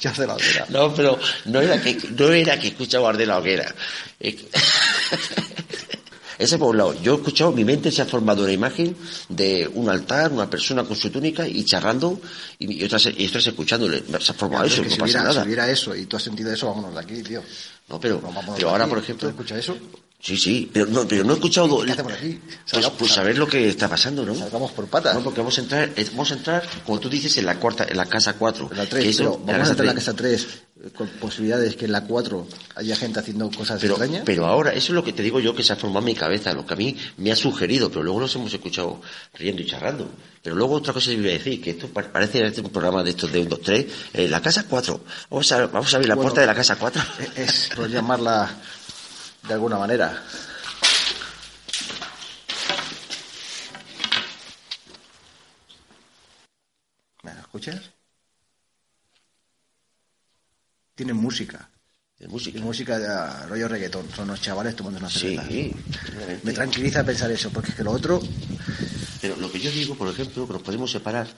[0.00, 0.66] Ya arde la hoguera.
[0.68, 3.74] No, pero no era que, no era que escuchaba arder la hoguera.
[6.38, 6.94] Ese por un lado.
[7.02, 8.96] Yo he escuchado, mi mente se ha formado una imagen
[9.28, 12.20] de un altar, una persona con su túnica y charrando
[12.58, 14.04] y, y otras, y otras escuchándole.
[14.20, 15.40] Se ha formado eso, no si pasa hubiera, nada.
[15.42, 17.42] si hubiera eso y tú has sentido eso, vámonos de aquí, tío.
[17.88, 18.90] No, pero, No, pero ahora, aquí.
[18.90, 19.28] por ¿Tú ejemplo...
[19.30, 19.76] escuchas eso?
[20.20, 21.80] Sí, sí, pero no, pero no he escuchado...
[21.84, 22.40] ¿Qué hacemos aquí?
[22.44, 24.34] Pues, Salgamos- pues saber lo que está pasando, ¿no?
[24.34, 25.14] Salgamos por patas.
[25.14, 27.86] No, porque vamos a entrar, eh, vamos a entrar, como tú dices, en la cuarta,
[27.88, 28.68] en la casa 4.
[28.74, 30.46] La 3, pero vamos a entrar en la casa 3.
[30.84, 34.22] Eh, con posibilidades que en la 4 haya gente haciendo cosas Pero, extrañas.
[34.24, 36.14] pero ahora, eso es lo que te digo yo que se ha formado en mi
[36.14, 39.00] cabeza, lo que a mí me ha sugerido, pero luego nos hemos escuchado
[39.34, 40.10] riendo y charlando.
[40.42, 43.10] Pero luego otra cosa que iba a decir, que esto pa- parece un programa de
[43.10, 45.00] estos de 1, 2, 3, eh, la casa 4.
[45.30, 47.02] Vamos a, vamos a abrir la Bueno, puerta de la casa 4.
[47.36, 48.48] Es por llamarla
[49.46, 50.22] de alguna manera.
[57.22, 57.90] ¿Me escuchas?
[60.98, 61.70] Tienen música.
[62.18, 62.58] De música.
[62.58, 64.04] Y música de rollo reggaetón.
[64.10, 65.76] Son unos chavales tomando una Sí, cerveza.
[66.42, 68.20] Me tranquiliza pensar eso, porque es que lo otro...
[69.20, 71.28] Pero lo que yo digo, por ejemplo, que nos podemos separar.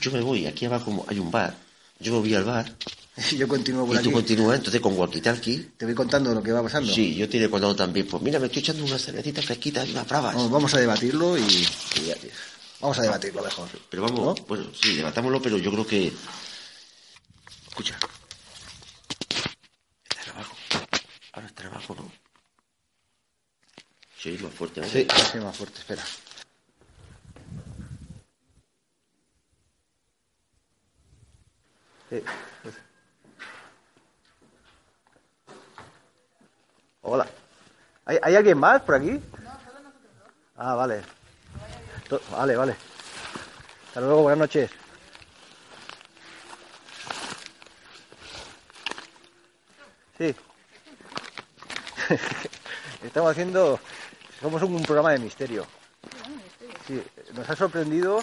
[0.00, 1.56] Yo me voy, aquí abajo hay un bar.
[1.98, 2.72] Yo me voy al bar
[3.36, 5.72] Yo continúo por y tú continúas, entonces con walkie-talkie.
[5.76, 6.94] Te voy contando lo que va pasando.
[6.94, 8.06] Sí, yo te iré contando también.
[8.06, 10.36] Pues mira, me estoy echando unas cervecitas fresquitas y unas bravas.
[10.36, 11.42] Vamos, vamos a debatirlo y...
[11.42, 12.14] y
[12.80, 13.68] Vamos a debatirlo mejor.
[13.90, 16.12] Pero vamos, bueno, sí, debatámoslo, pero yo creo que.
[17.68, 17.98] Escucha.
[20.10, 20.56] Está abajo.
[21.32, 22.12] Ahora está abajo, ¿no?
[24.16, 24.86] Sí, más fuerte, ¿no?
[24.86, 26.02] Sí, sí, más fuerte, espera.
[32.10, 32.22] Sí.
[37.02, 37.26] Hola.
[38.06, 39.20] ¿Hay, hay alguien más por aquí?
[40.56, 41.02] Ah, vale.
[42.30, 42.76] Vale, vale.
[43.88, 44.70] Hasta luego, buenas noches.
[50.18, 50.34] Sí.
[53.04, 53.80] Estamos haciendo.
[54.40, 55.66] Somos un, programa de misterio.
[56.86, 57.02] Sí,
[57.34, 58.22] nos ha sorprendido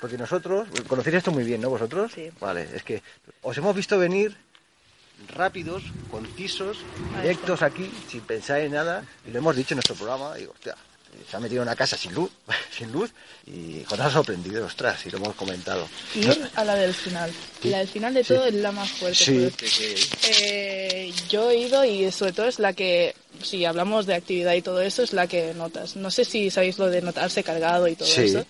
[0.00, 0.68] porque nosotros.
[0.86, 1.70] Conocéis esto muy bien, ¿no?
[1.70, 2.12] ¿Vosotros?
[2.14, 2.30] Sí.
[2.40, 3.02] Vale, es que
[3.42, 4.36] os hemos visto venir
[5.28, 6.78] rápidos, concisos,
[7.22, 10.34] directos aquí, sin pensar en nada, y lo hemos dicho en nuestro programa.
[10.34, 10.76] Digo, hostia,
[11.28, 12.30] se ha metido en una casa sin luz,
[12.76, 13.10] sin luz,
[13.46, 15.86] y nos ha sorprendido, ostras, y lo hemos comentado.
[16.14, 17.30] Ir a la del final.
[17.62, 18.34] La del final de Sí.
[18.34, 19.54] todo es la más fuerte.
[19.66, 19.94] Sí.
[20.42, 24.62] Eh, yo he ido y sobre todo es la que, si hablamos de actividad y
[24.62, 25.96] todo eso, es la que notas.
[25.96, 28.22] No sé si sabéis lo de notarse cargado y todo Sí.
[28.22, 28.44] eso.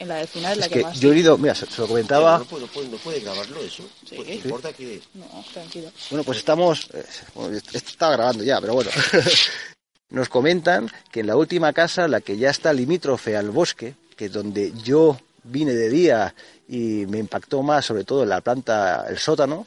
[0.00, 1.00] En la del final es, Es la que, que más.
[1.00, 2.38] yo he ido, mira, se, se lo comentaba.
[2.38, 3.82] No puede, no puede, no puede grabarlo eso.
[4.14, 5.00] Pues, importa que.
[5.14, 5.90] No, tranquilo.
[6.10, 6.88] Bueno, pues estamos.
[6.94, 7.04] eh,
[7.34, 8.90] bueno, esto estaba grabando ya, pero bueno.
[10.10, 14.26] Nos comentan que en la última casa, la que ya está limítrofe al bosque, que
[14.26, 16.34] es donde yo vine de día
[16.66, 19.66] y me impactó más, sobre todo en la planta, el sótano,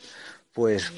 [0.54, 0.92] pues.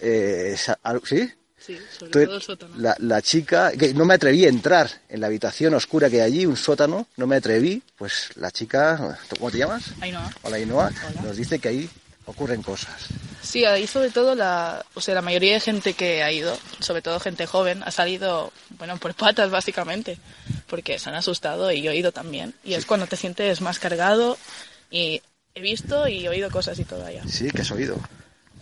[0.00, 1.30] eh, al- ¿Sí?
[1.58, 2.74] Sí, sobre Entonces, todo el sótano.
[2.78, 6.32] la, la chica, que no me atreví a entrar en la habitación oscura que hay
[6.32, 9.84] allí, un sótano, no me atreví, pues la chica, ¿cómo te llamas?
[10.00, 10.30] Ainhoa.
[10.42, 10.90] Hola Ainhoa,
[11.22, 11.90] nos dice que ahí
[12.30, 13.08] ocurren cosas.
[13.42, 17.02] Sí, ahí sobre todo la, o sea, la mayoría de gente que ha ido, sobre
[17.02, 20.18] todo gente joven, ha salido, bueno, por patas básicamente,
[20.66, 22.54] porque se han asustado y yo he ido también.
[22.64, 24.38] Y es cuando te sientes más cargado
[24.90, 25.22] y
[25.54, 27.22] he visto y he oído cosas y todo allá.
[27.26, 27.96] Sí, que has oído.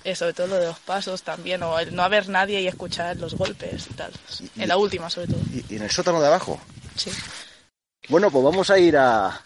[0.05, 3.17] Eh, sobre todo lo de los pasos también, o el no haber nadie y escuchar
[3.17, 4.13] los golpes y tal.
[4.57, 5.41] En la última, sobre todo.
[5.53, 6.61] ¿Y, y en el sótano de abajo?
[6.97, 7.11] Sí.
[8.09, 9.43] Bueno, pues vamos a ir a,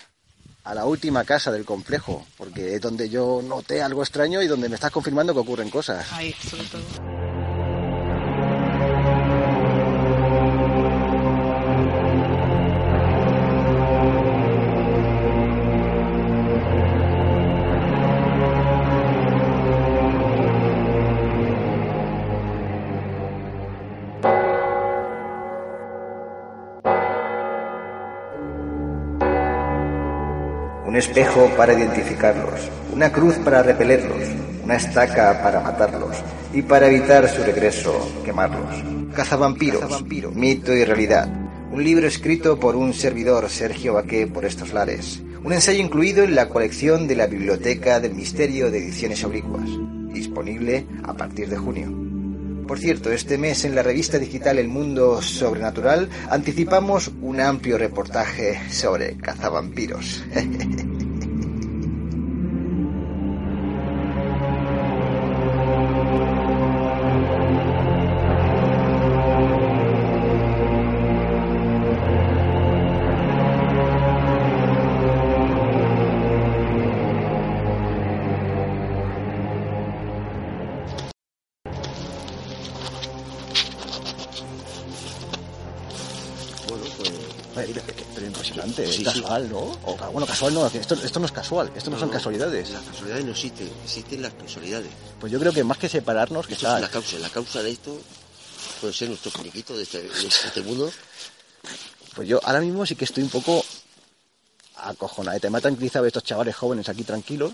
[0.64, 4.68] a la última casa del complejo, porque es donde yo noté algo extraño y donde
[4.68, 6.12] me estás confirmando que ocurren cosas.
[6.12, 7.41] Ahí, sobre todo.
[30.92, 34.28] Un espejo para identificarlos, una cruz para repelerlos,
[34.62, 36.18] una estaca para matarlos
[36.52, 39.14] y para evitar su regreso, quemarlos.
[39.14, 41.32] Cazavampiros, mito y realidad.
[41.72, 45.22] Un libro escrito por un servidor, Sergio Baqué, por estos lares.
[45.42, 49.70] Un ensayo incluido en la colección de la Biblioteca del Misterio de Ediciones Oblicuas,
[50.12, 52.11] disponible a partir de junio.
[52.72, 58.62] Por cierto, este mes en la revista digital El Mundo Sobrenatural anticipamos un amplio reportaje
[58.70, 60.24] sobre cazavampiros.
[88.74, 89.58] Sí, casual, ¿no?
[89.84, 92.70] O, bueno, casual no, esto, esto no es casual, esto no, son casualidades.
[92.70, 94.90] Las casualidades no existen, existen las casualidades.
[95.20, 96.76] Pues yo creo que más que separarnos, que está...
[96.76, 97.18] es la causa.
[97.18, 97.98] La causa de esto
[98.80, 100.90] puede ser nuestro finiquito de este, de este mundo.
[102.14, 103.64] Pues yo ahora mismo sí que estoy un poco
[104.76, 105.38] acojonado.
[105.40, 107.52] Te me ha tranquilizado estos chavales jóvenes aquí tranquilos.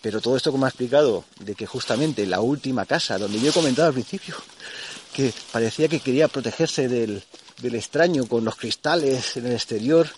[0.00, 3.50] Pero todo esto que me ha explicado, de que justamente la última casa, donde yo
[3.50, 4.36] he comentado al principio,
[5.12, 7.22] que parecía que quería protegerse del,
[7.60, 10.08] del extraño con los cristales en el exterior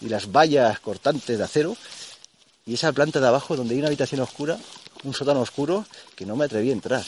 [0.00, 1.76] y las vallas cortantes de acero,
[2.66, 4.58] y esa planta de abajo donde hay una habitación oscura,
[5.04, 7.04] un sótano oscuro, que no me atreví a entrar.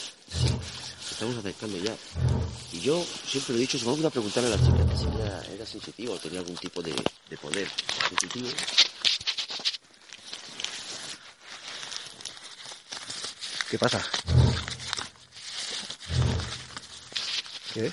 [1.11, 1.95] Estamos acercando ya.
[2.71, 5.43] Y yo siempre lo he dicho, si vamos a preguntarle a la chica si ella
[5.53, 6.95] era sensitiva o tenía algún tipo de,
[7.29, 7.67] de poder
[8.09, 8.49] sensitivo.
[13.69, 14.03] ¿Qué pasa?
[17.73, 17.91] ¿Qué?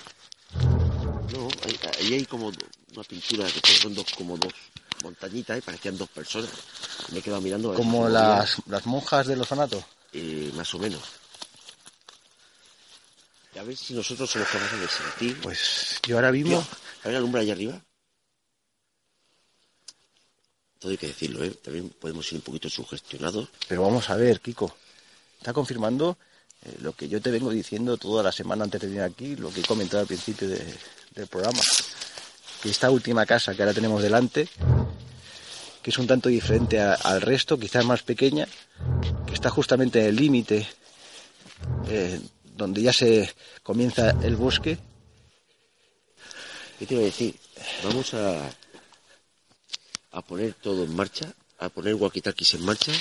[1.33, 4.53] No, ahí, ahí hay como una pintura que son dos, como dos
[5.03, 6.51] montañitas y parecían dos personas.
[7.13, 7.69] Me he quedado mirando.
[7.69, 9.83] a ver Como las, las monjas del orfanato.
[10.13, 11.03] Eh, más o menos.
[13.59, 15.41] A ver si nosotros somos capaces de sentir.
[15.41, 16.65] Pues yo ahora mismo.
[17.05, 17.81] ¿Hay una lumbre allá arriba?
[20.79, 21.51] Todo hay que decirlo, ¿eh?
[21.51, 23.49] También podemos ir un poquito sugestionados.
[23.67, 24.77] Pero vamos a ver, Kiko.
[25.39, 26.17] Está confirmando
[26.65, 29.51] eh, lo que yo te vengo diciendo toda la semana antes de venir aquí, lo
[29.53, 30.79] que he comentado al principio de-
[31.17, 31.59] del programa.
[32.63, 34.49] Que esta última casa que ahora tenemos delante,
[35.89, 38.47] que es un tanto diferente a- al resto, quizás más pequeña,
[39.26, 40.66] que está justamente en el límite
[41.89, 44.76] eh, donde ya se comienza el bosque.
[46.78, 47.34] ¿Qué te iba a decir?
[47.82, 48.51] Vamos a,
[50.12, 52.93] a poner todo en marcha, a poner walkie-talkies en marcha,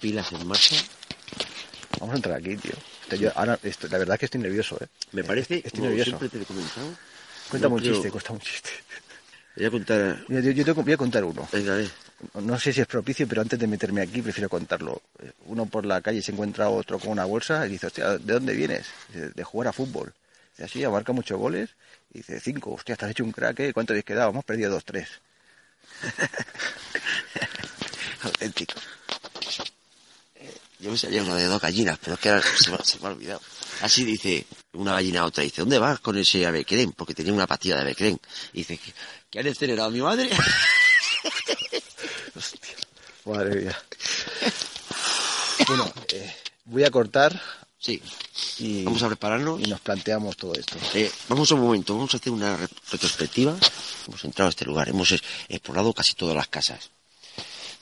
[0.00, 0.74] pilas en marcha.
[2.00, 2.72] Vamos a entrar aquí, tío.
[3.02, 4.88] Estoy- yo ahora, esto- la verdad es que estoy nervioso, ¿eh?
[5.12, 6.10] Me parece, Estoy nervioso.
[6.18, 6.88] siempre te he comentado.
[7.48, 8.70] Cuéntame no un creo- chiste, cuesta un chiste.
[9.58, 10.24] Voy a contar.
[10.28, 11.48] Mira, yo, yo te voy a contar uno.
[11.52, 11.90] Venga, a ver.
[12.34, 15.02] No sé si es propicio, pero antes de meterme aquí prefiero contarlo.
[15.20, 18.32] Eh, Uno por la calle se encuentra otro con una bolsa y dice, hostia, ¿de
[18.34, 18.86] dónde vienes?
[19.08, 20.12] Dice, de jugar a fútbol.
[20.58, 21.70] Y así, marca muchos goles.
[22.14, 23.72] Y dice, cinco, hostia, has hecho un crack, ¿eh?
[23.72, 24.30] ¿Cuánto habéis quedado?
[24.30, 25.08] Hemos perdido dos, tres.
[28.22, 28.74] Auténtico.
[30.36, 32.98] Eh, Yo me salía una de dos gallinas, pero es que ahora se me, se
[33.00, 33.40] me ha olvidado.
[33.82, 36.92] Así dice una gallina a otra, dice, ¿dónde vas con ese avecrén?
[36.92, 38.18] Porque tenía una pastilla de avecrén.
[38.52, 38.78] Y dice,
[39.30, 40.28] ¿que, han incinerado a mi madre?
[43.24, 43.78] Madre mía.
[45.66, 47.40] Bueno, eh, voy a cortar.
[47.78, 48.02] Sí.
[48.58, 49.60] Y, Vamos a prepararnos.
[49.60, 50.76] Y nos planteamos todo esto.
[50.94, 53.56] Eh, vamos a un momento, vamos a hacer una re- retrospectiva.
[54.06, 55.12] Hemos entrado a este lugar, hemos
[55.48, 56.90] explorado casi todas las casas.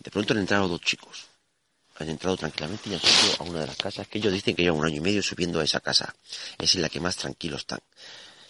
[0.03, 1.27] De pronto han entrado dos chicos.
[1.99, 4.63] Han entrado tranquilamente y han subido a una de las casas que ellos dicen que
[4.63, 6.15] llevan un año y medio subiendo a esa casa.
[6.59, 7.81] Es en la que más tranquilos están.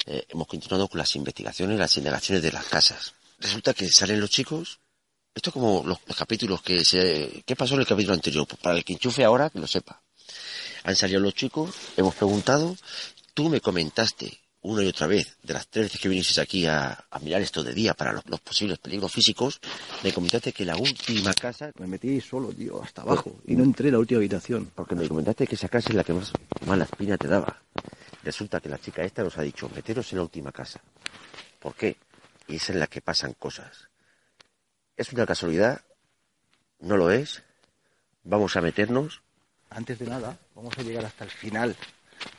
[0.06, 3.12] Eh, hemos continuado con las investigaciones, las indagaciones de las casas.
[3.38, 4.78] Resulta que salen los chicos.
[5.34, 7.42] Esto es como los, los capítulos que se...
[7.44, 8.46] ¿Qué pasó en el capítulo anterior?
[8.46, 10.00] Pues para el que enchufe ahora, que lo sepa.
[10.84, 12.76] Han salido los chicos, hemos preguntado,
[13.34, 17.06] tú me comentaste una y otra vez, de las tres veces que viniste aquí a,
[17.10, 19.60] a mirar esto de día para los, los posibles peligros físicos,
[20.02, 21.70] me comentaste que la última casa...
[21.78, 23.36] Me metí solo, tío, hasta abajo.
[23.46, 24.70] Y no entré en la última habitación.
[24.74, 26.32] Porque me comentaste que esa casa es la que más
[26.66, 27.62] mala espina te daba.
[28.26, 30.80] Resulta que la chica esta nos ha dicho, meteros en la última casa.
[31.60, 31.96] ¿Por qué?
[32.48, 33.88] Y es en la que pasan cosas.
[34.96, 35.82] ¿Es una casualidad?
[36.80, 37.44] ¿No lo es?
[38.24, 39.22] Vamos a meternos.
[39.70, 41.76] Antes de nada, vamos a llegar hasta el final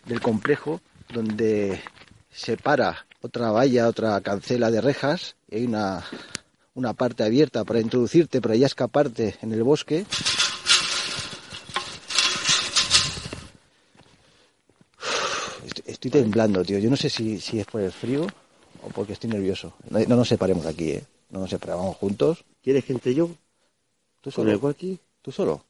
[0.03, 1.81] del complejo, donde
[2.29, 6.03] separa otra valla, otra cancela de rejas, y hay una,
[6.74, 10.05] una parte abierta para introducirte, para ya escaparte en el bosque.
[15.97, 16.78] Estoy, temblando, tío.
[16.78, 18.28] Yo no sé si, si es por el frío
[18.83, 19.74] o porque estoy nervioso.
[19.89, 21.03] No, no nos separemos aquí, ¿eh?
[21.32, 22.43] No nos separamos vamos juntos.
[22.61, 23.28] ¿Quieres que entre yo?
[24.21, 24.75] ¿Tú ¿Con el solo?
[25.24, 25.65] ¿Tú solo?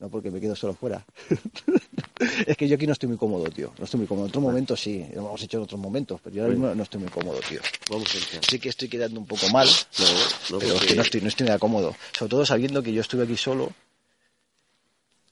[0.00, 1.02] No, porque me quedo solo fuera.
[2.46, 3.72] es que yo aquí no estoy muy cómodo, tío.
[3.78, 4.26] No estoy muy cómodo.
[4.26, 6.82] En otros momentos sí, lo hemos hecho en otros momentos, pero yo ahora mismo no
[6.82, 7.60] estoy muy cómodo, tío.
[7.90, 8.44] Vamos a entrar.
[8.50, 9.66] Sí que estoy quedando un poco mal,
[9.98, 10.04] No,
[10.50, 11.96] no, pero es que no estoy, no estoy nada cómodo.
[12.18, 13.72] Sobre todo sabiendo que yo estuve aquí solo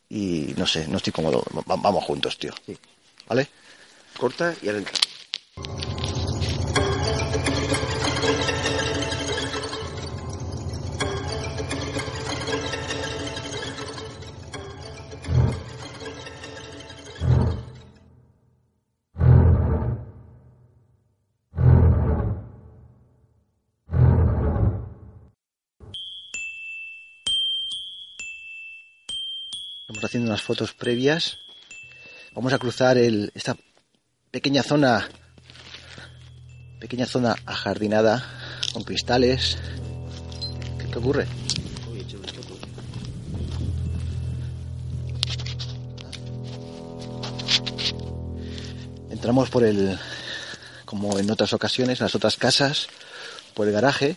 [0.08, 1.44] y no sé, no estoy cómodo.
[1.70, 2.52] Va- vamos juntos, tío.
[3.28, 3.46] ¿Vale?
[4.18, 4.94] Corta y ahora entra.
[29.80, 31.38] Estamos haciendo unas fotos previas.
[32.38, 33.56] Vamos a cruzar el, esta
[34.30, 35.08] pequeña zona,
[36.78, 38.24] pequeña zona ajardinada
[38.72, 39.58] con cristales.
[40.78, 41.26] ¿Qué, ocurre?
[49.10, 49.98] Entramos por el,
[50.84, 52.88] como en otras ocasiones, las otras casas,
[53.54, 54.16] por el garaje.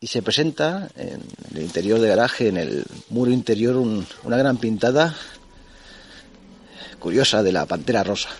[0.00, 1.22] y se presenta en
[1.54, 5.14] el interior del garaje, en el muro interior, un- una gran pintada
[7.02, 8.30] curiosa de la pantera rosa.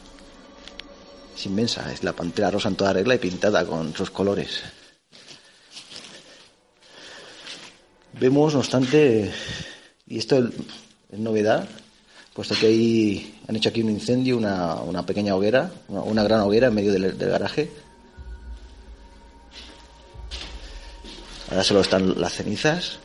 [1.37, 4.63] Es inmensa, es la pantera rosa en toda regla y pintada con sus colores.
[8.13, 9.33] Vemos, no obstante,
[10.07, 10.39] y esto
[11.11, 11.69] es novedad,
[12.35, 16.69] puesto que ahí han hecho aquí un incendio, una, una pequeña hoguera, una, gran hoguera
[16.69, 17.69] en medio del garaje.
[21.51, 23.01] Ahora solo están las cenizas.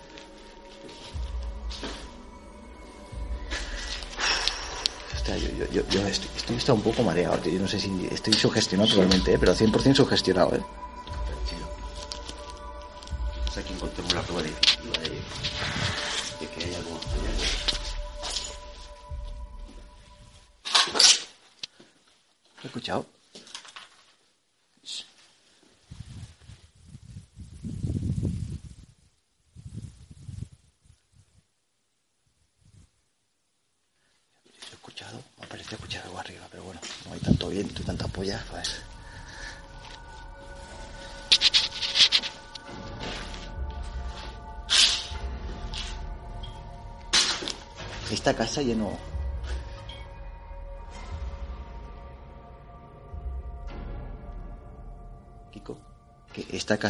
[5.77, 7.53] Yo, yo, estoy, un poco mareado, tío.
[7.53, 9.37] Yo no sé si estoy sugestionado totalmente, ¿eh?
[9.39, 10.61] pero 100% sugestionado, ¿eh?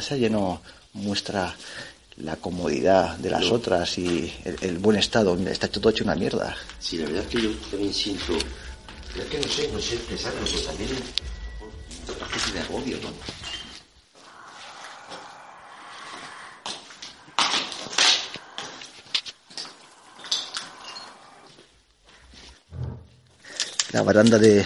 [0.07, 0.61] Casa lleno
[0.93, 1.53] muestra
[2.17, 3.53] la comodidad de las No.
[3.55, 5.35] otras y el, el buen estado.
[5.47, 6.55] Está todo hecho una mierda.
[6.79, 8.37] Sí, la verdad es que yo también siento.
[8.37, 10.89] Es que no sé, no sé expresarlo, pero también.
[12.09, 13.09] Otra especie de agobio, ¿no?
[23.91, 24.65] La baranda de,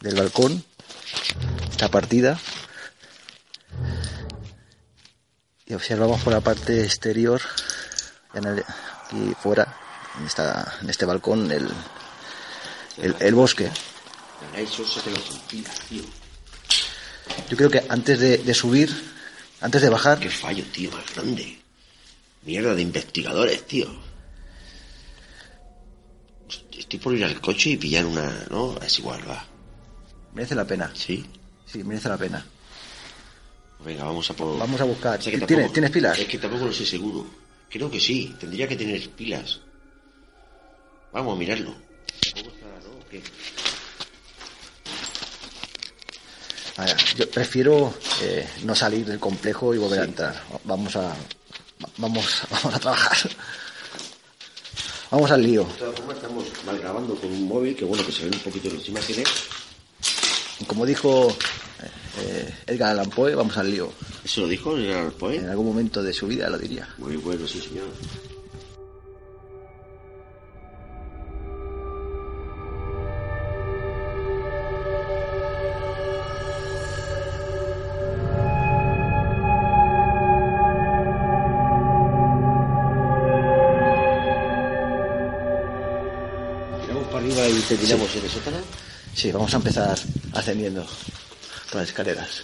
[0.00, 0.64] del balcón
[1.70, 2.38] está partida.
[5.64, 7.40] Y observamos por la parte exterior,
[8.34, 8.64] en el-
[9.04, 9.76] aquí fuera,
[10.18, 11.68] en, esta, en este balcón, el,
[12.98, 13.70] el, el bosque.
[17.48, 18.90] Yo creo que antes de, de subir,
[19.60, 21.60] antes de bajar, Qué fallo, tío, más grande.
[22.42, 23.88] Mierda de investigadores, tío.
[26.76, 28.76] Estoy por ir al coche y pillar una, ¿no?
[28.82, 29.44] Es igual, va.
[30.32, 30.90] merece la pena.
[30.94, 31.24] Sí.
[31.66, 32.44] Sí, merece la pena.
[33.84, 34.58] Venga, vamos a por...
[34.58, 35.18] Vamos a buscar.
[35.18, 36.18] Que ¿Tienes, tampoco- ¿Tienes pilas?
[36.18, 37.26] Es que tampoco lo sé seguro.
[37.70, 39.60] Creo que sí, tendría que tener pilas.
[41.12, 41.74] Vamos a mirarlo.
[42.34, 43.08] Tampoco está, ¿no?
[43.10, 43.22] ¿Qué?
[47.16, 47.92] Yo prefiero
[48.22, 50.42] eh, no salir del complejo y volver a entrar.
[50.64, 51.12] Vamos a,
[51.96, 53.30] vamos, vamos a trabajar.
[55.10, 55.64] Vamos al lío.
[55.64, 58.40] De todas formas, estamos mal grabando con un móvil que, bueno, que se ven un
[58.40, 59.26] poquito las imágenes.
[60.66, 61.36] Como dijo
[62.20, 63.90] eh, Edgar Allan Poe, vamos al lío.
[64.24, 65.36] ¿Eso lo dijo Edgar Allan Poe?
[65.36, 66.88] En algún momento de su vida lo diría.
[66.98, 67.86] Muy bueno, sí, señor.
[86.82, 88.56] Tiramos para arriba y terminamos en el sótano.
[89.14, 89.98] Sí, vamos a empezar
[90.32, 90.86] ascendiendo
[91.74, 92.42] las escaleras.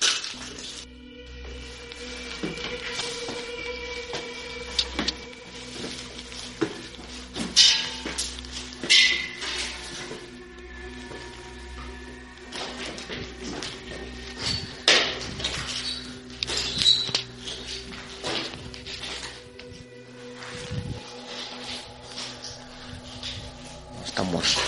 [24.05, 24.59] Estamos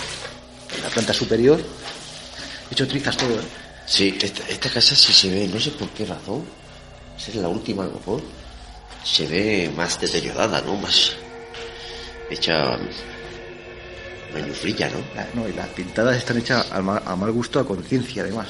[0.75, 1.59] en la planta superior.
[2.69, 3.66] He hecho trizas todo, ¿eh?
[3.87, 6.43] Sí, esta, esta casa sí se ve, no sé por qué razón.
[7.17, 8.21] Esa es la última, a lo mejor.
[9.03, 10.75] Se ve más deteriorada, ¿no?
[10.75, 11.15] Más
[12.29, 12.77] hecha
[14.33, 15.41] mañufrilla, ¿no?
[15.41, 18.49] No, y las pintadas están hechas a mal, a mal gusto, a conciencia, además.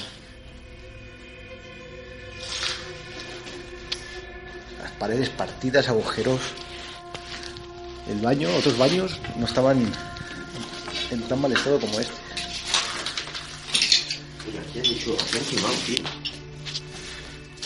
[4.82, 6.42] Las paredes partidas, agujeros.
[8.10, 9.86] El baño, otros baños, no estaban
[11.12, 12.27] en tan mal estado como este.
[14.78, 15.98] Aquí han hecho, aquí han quemado, tío.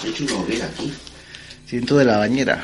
[0.01, 0.93] Han hecho una hoguera aquí.
[1.65, 2.63] Siento de la bañera.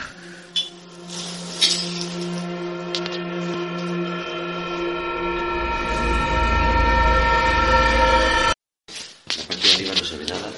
[9.36, 10.52] La parte de arriba no se ve nada.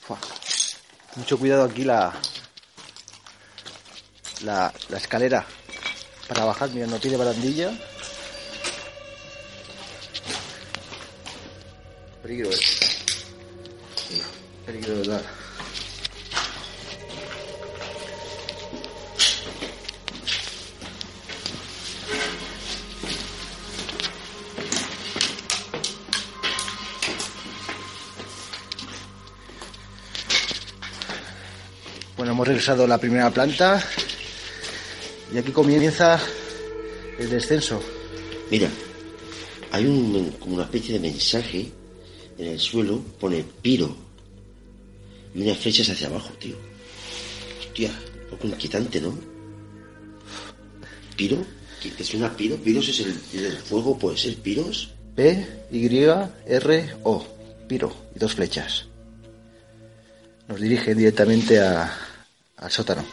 [0.00, 0.18] Fua.
[1.16, 2.12] Mucho cuidado aquí la,
[4.48, 5.44] la, escalera
[6.26, 7.70] para bajar, mira, no tiene barandilla.
[12.22, 13.04] Peligro es.
[14.64, 15.22] Peligro de verdad.
[32.16, 33.80] Bueno, hemos regresado a la primera planta
[35.32, 36.20] y aquí comienza
[37.18, 37.80] el descenso.
[38.50, 38.68] Mira,
[39.70, 41.70] hay un, como una especie de mensaje
[42.38, 43.94] en el suelo, pone piro.
[45.34, 46.56] Y unas flechas hacia abajo, tío.
[47.60, 47.90] Hostia,
[48.24, 49.18] un poco inquietante, ¿no?
[51.16, 51.44] ¿Piro?
[51.82, 52.56] ¿Qué ¿Es una piro?
[52.56, 53.98] ¿Piros es el, el fuego?
[53.98, 54.90] ¿Puede ser piros?
[55.14, 55.86] P, Y,
[56.46, 57.26] R, O.
[57.68, 57.92] Piro.
[58.14, 58.86] Y dos flechas.
[60.48, 61.92] Nos dirige directamente a,
[62.56, 63.04] al sótano.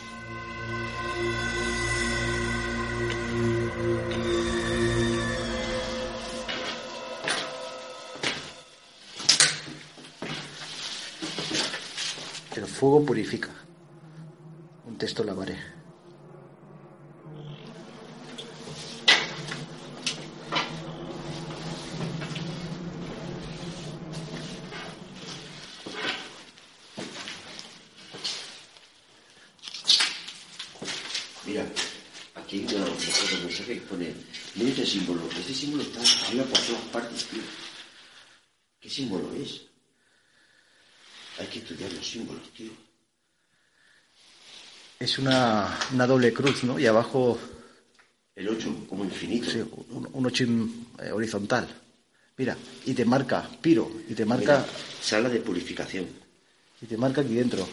[12.85, 13.49] Fuego purifica.
[14.85, 15.57] Un texto lavaré.
[31.47, 31.65] Mira,
[32.35, 32.93] aquí hay una, una
[33.45, 34.13] cosa, que pone,
[34.53, 37.27] mira este símbolo, este símbolo está arriba por todas partes.
[38.79, 39.74] ¿Qué símbolo es?
[41.55, 42.71] Hay que estudiar los símbolos, tío.
[44.99, 46.77] Es una, una doble cruz, ¿no?
[46.77, 47.39] Y abajo.
[48.35, 49.49] El 8, como infinito.
[49.49, 50.45] Sí, un, un 8
[51.13, 51.65] horizontal.
[52.35, 54.57] Mira, y te marca piro, y te marca.
[54.57, 54.65] Mira,
[55.01, 56.09] sala de purificación.
[56.81, 57.65] Y te marca aquí dentro.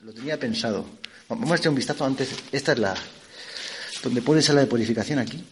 [0.00, 0.84] Lo tenía pensado.
[1.28, 2.30] Vamos a echar un vistazo antes.
[2.50, 2.96] Esta es la.
[4.02, 5.44] Donde pone sala de purificación aquí.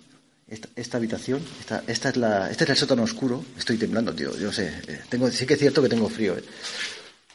[0.50, 1.40] Esta, esta habitación.
[1.60, 3.44] Esta, esta, es la, este es el sótano oscuro.
[3.56, 4.36] Estoy temblando, tío.
[4.36, 4.66] Yo sé.
[4.88, 6.44] eh, Tengo, sí que es cierto que tengo frío, eh.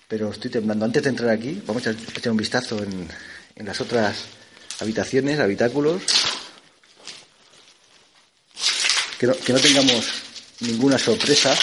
[0.08, 0.86] Pero estoy temblando.
[0.86, 3.08] Antes de entrar aquí, vamos a echar, un vistazo en,
[3.56, 4.26] en las otras
[4.82, 6.02] habitaciones, habitáculos.
[9.18, 10.06] Que no, que no tengamos
[10.60, 11.56] ninguna sorpresa.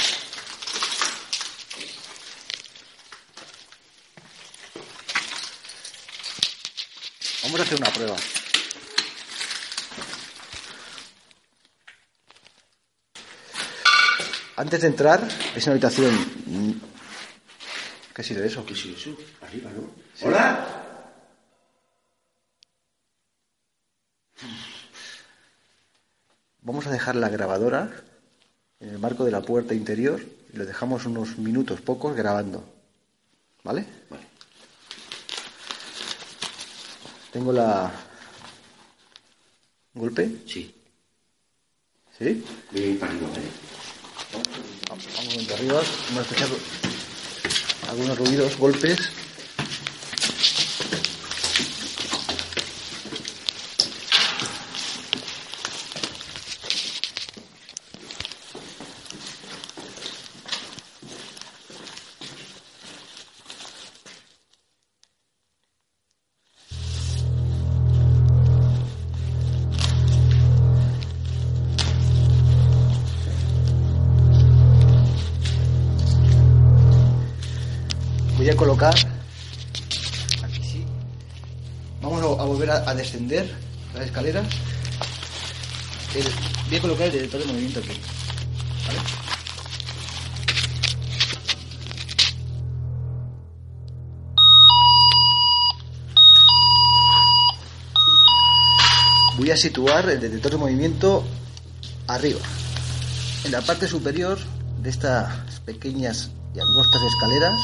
[7.43, 8.16] Vamos a hacer una prueba.
[14.62, 16.14] Antes de entrar, es una habitación.
[16.47, 16.70] mm,
[18.14, 18.64] ¿Qué ha sido eso?
[18.64, 19.10] ¿Qué ha sido eso?
[19.40, 19.90] Arriba, ¿no?
[20.14, 20.24] Sí.
[20.24, 20.84] ¡Hola!
[26.60, 27.90] Vamos a dejar la grabadora
[28.78, 32.62] en el marco de la puerta interior y lo dejamos unos minutos pocos grabando.
[33.64, 33.84] ¿Vale?
[34.09, 34.26] Vale.
[37.32, 37.90] Tengo la.
[39.93, 40.30] ¿Golpe?
[40.47, 40.72] Sí.
[42.16, 42.44] ¿Sí?
[43.01, 43.72] Para ¿vale?
[44.89, 45.83] Vamos momento arriba.
[46.09, 46.49] Vamos a escuchar
[47.89, 48.99] algunos ruidos, golpes.
[82.93, 83.56] A, a volver a, a descender
[83.94, 84.47] las escaleras.
[86.69, 88.01] Voy a colocar el detector de movimiento aquí.
[99.39, 101.24] Voy a situar el detector de movimiento
[102.06, 102.40] arriba,
[103.44, 104.39] en la parte superior
[104.82, 107.60] de estas pequeñas y angostas escaleras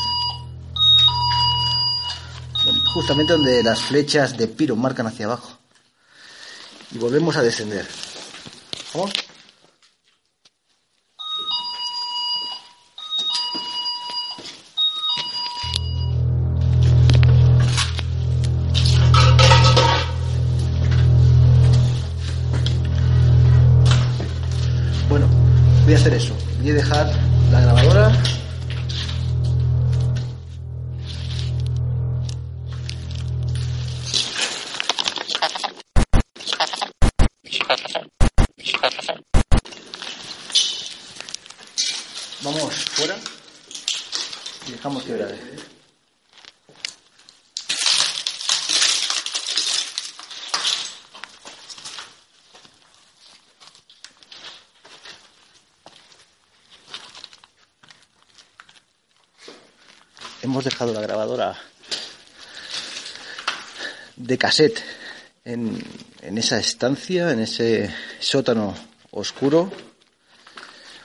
[2.93, 5.59] justamente donde las flechas de Piro marcan hacia abajo.
[6.93, 7.87] Y volvemos a descender.
[64.49, 64.83] Cassette
[65.45, 65.77] en,
[66.23, 68.75] en esa estancia, en ese sótano
[69.11, 69.71] oscuro,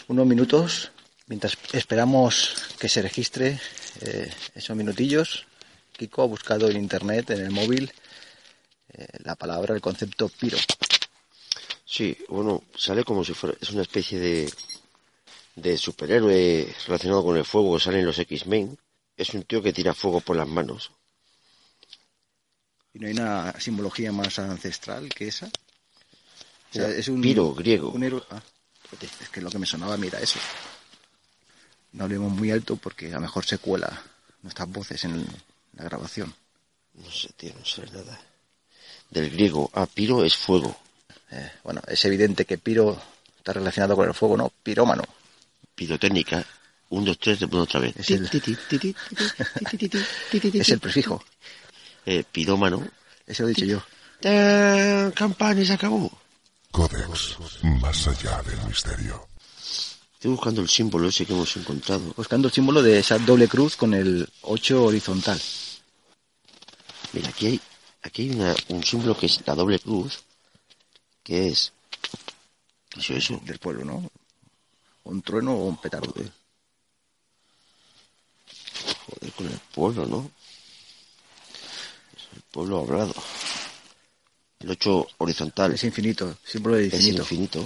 [0.07, 0.91] unos minutos
[1.27, 3.59] mientras esperamos que se registre
[3.99, 5.45] eh, esos minutillos.
[5.91, 7.91] Kiko ha buscado en internet, en el móvil,
[8.93, 10.57] eh, la palabra, el concepto piro.
[11.83, 14.53] Sí, bueno, sale como si fuera, es una especie de,
[15.57, 18.79] de superhéroe relacionado con el fuego que sale en los X-Men.
[19.17, 20.91] Es un tío que tira fuego por las manos.
[22.93, 25.47] ¿Y no hay una simbología más ancestral que esa?
[25.47, 27.89] O sea, es un Piro, griego.
[27.91, 28.41] un héroe- ah,
[29.01, 30.39] es que lo que me sonaba, mira eso.
[31.93, 34.01] No hablemos muy alto porque a lo mejor se cuela
[34.41, 35.25] nuestras voces en
[35.75, 36.33] la grabación.
[36.95, 38.19] No sé, tío, no sé nada.
[39.09, 39.69] Del griego.
[39.73, 40.75] Ah, piro es fuego.
[41.31, 42.99] Eh, bueno, es evidente que piro
[43.37, 44.51] está relacionado con el fuego, ¿no?
[44.63, 45.03] Pirómano.
[45.75, 46.45] Pirotécnica.
[46.89, 47.95] Un, dos, tres, después otra vez.
[47.97, 48.29] Es el,
[50.53, 51.23] es el prefijo.
[52.05, 52.85] Eh, pirómano.
[53.25, 53.83] Eso lo he dicho yo.
[54.19, 55.11] ¡Tan!
[55.11, 56.11] Campana y se acabó.
[56.71, 57.37] Codex,
[57.81, 59.27] más allá del misterio.
[60.13, 62.13] Estoy buscando el símbolo ese que hemos encontrado.
[62.15, 65.39] Buscando el símbolo de esa doble cruz con el 8 horizontal.
[67.11, 67.61] Mira, aquí hay,
[68.01, 70.23] aquí hay una, un símbolo que es la doble cruz,
[71.21, 71.73] que es...
[72.89, 73.39] ¿Qué es eso?
[73.43, 74.09] Del pueblo, ¿no?
[75.03, 76.13] Un trueno o un petardo.
[79.05, 80.31] Joder, con el pueblo, ¿no?
[82.53, 83.13] Pueblo hablado.
[84.59, 85.73] El 8 horizontal.
[85.73, 87.21] Es infinito, símbolo de Es infinito.
[87.23, 87.63] infinito.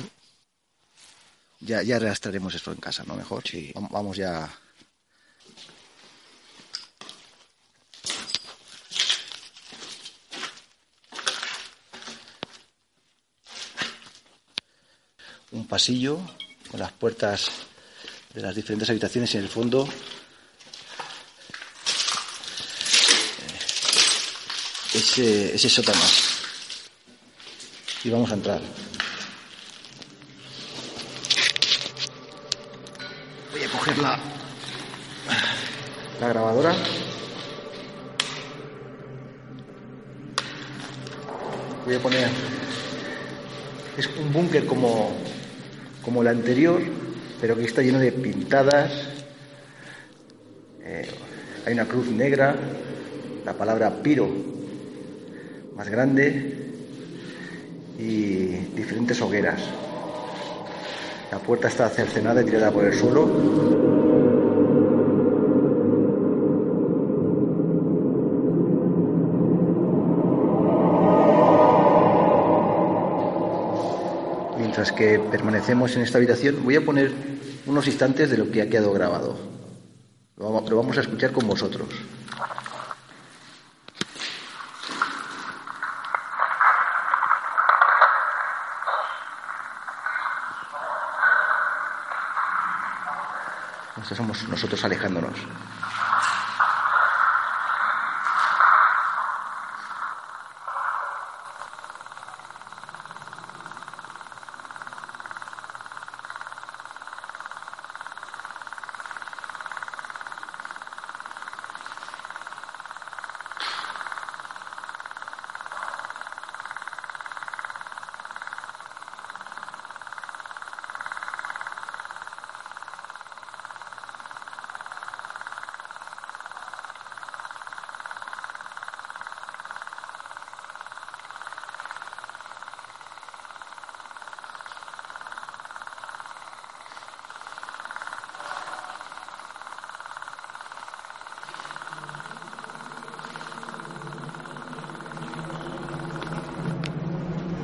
[1.60, 3.16] Ya, ya arrastraremos eso en casa, ¿no?
[3.16, 3.44] Mejor.
[3.46, 3.74] Sí.
[3.76, 4.50] Vam- Vamos ya.
[15.52, 16.20] Un pasillo
[16.70, 17.50] con las puertas
[18.34, 19.88] de las diferentes habitaciones y en el fondo
[25.08, 26.02] ese, ese sótano.
[28.04, 28.62] Y vamos a entrar.
[33.52, 34.20] Voy a coger la,
[36.20, 36.76] la grabadora.
[41.86, 42.30] Voy a poner.
[43.98, 45.16] Es un búnker como,
[46.04, 46.82] como el anterior,
[47.42, 48.92] pero que está lleno de pintadas.
[50.84, 51.10] Eh,
[51.66, 52.56] hay una cruz negra,
[53.44, 54.57] la palabra piro
[55.78, 56.56] más grande
[58.00, 59.62] y diferentes hogueras.
[61.32, 63.28] La puerta está cercenada y tirada por el suelo.
[74.58, 77.12] Mientras que permanecemos en esta habitación, voy a poner
[77.68, 79.36] unos instantes de lo que ha quedado grabado.
[80.38, 81.90] Lo vamos, a escuchar con vosotros.
[94.18, 95.38] Somos nosotros alejándonos.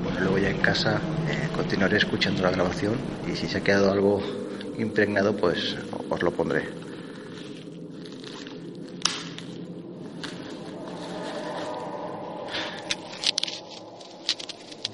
[0.04, 2.96] Bueno, luego ya en casa eh, continuaré escuchando la grabación
[3.30, 4.24] y si se ha quedado algo
[4.78, 5.76] impregnado, pues
[6.10, 6.64] os lo pondré.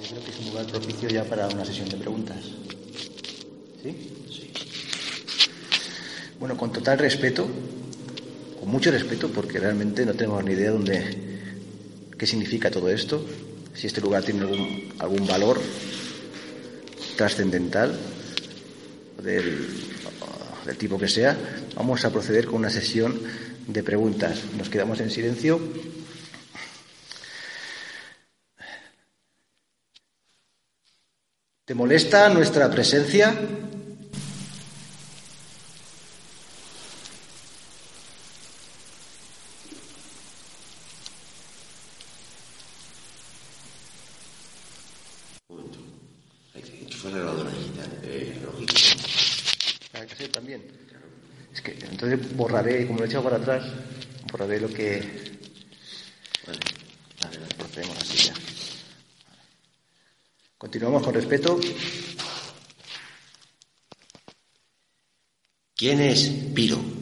[0.01, 2.38] Yo creo que es un lugar propicio ya para una sesión de preguntas.
[3.84, 4.11] ¿Sí?
[4.27, 4.51] Sí.
[6.39, 7.47] Bueno, con total respeto,
[8.60, 11.15] con mucho respeto, porque realmente no tengo ni idea dónde,
[12.18, 13.23] qué significa todo esto,
[13.76, 15.59] si este lugar tiene algún, algún valor
[17.19, 17.99] trascendental
[19.21, 19.67] del,
[20.77, 21.35] tipo que sea,
[21.75, 23.19] vamos a proceder con una sesión
[23.67, 24.39] de preguntas.
[24.57, 25.59] Nos quedamos en silencio.
[31.65, 33.35] ¿Te molesta nuestra presencia?
[50.27, 50.61] también.
[51.53, 53.64] Es que entonces borraré, como lo he echado para atrás,
[54.32, 55.02] borraré lo que.
[56.48, 56.60] Vale,
[57.22, 58.34] vale, procedemos así ya.
[60.57, 61.60] Continuamos con respeto.
[65.76, 66.98] ¿Quién es Piro?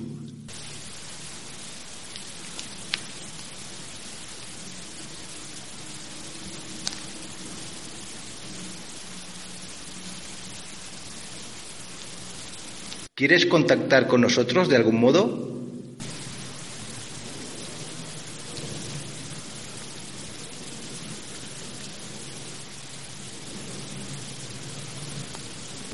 [13.18, 15.26] ¿Quieres contactar con nosotros de algún modo?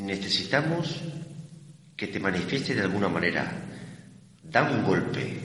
[0.02, 1.00] Necesitamos
[1.96, 3.70] que te manifieste de alguna manera.
[4.42, 5.40] Da un golpe,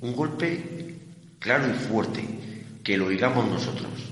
[0.00, 0.98] un golpe
[1.38, 2.26] claro y fuerte,
[2.82, 4.11] que lo oigamos nosotros.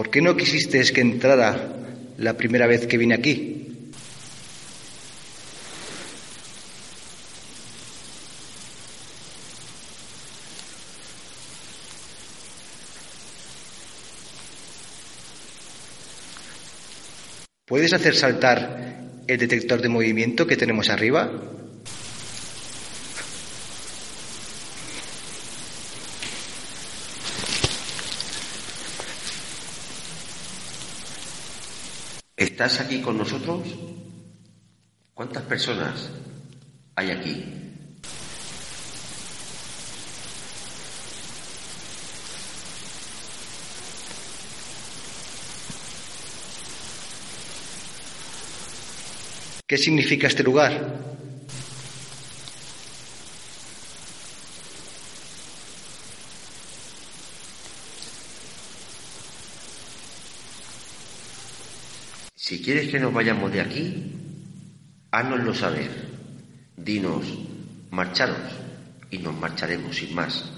[0.00, 1.76] ¿Por qué no quisiste que entrara
[2.16, 3.66] la primera vez que vine aquí?
[17.66, 21.30] ¿Puedes hacer saltar el detector de movimiento que tenemos arriba?
[32.60, 33.62] ¿Estás aquí con nosotros?
[35.14, 36.10] ¿Cuántas personas
[36.94, 37.42] hay aquí?
[49.66, 51.19] ¿Qué significa este lugar?
[62.50, 64.12] Si quieres que nos vayamos de aquí,
[65.12, 65.88] háznoslo saber.
[66.76, 67.24] Dinos,
[67.92, 68.40] marcharos,
[69.08, 70.50] y nos marcharemos sin más.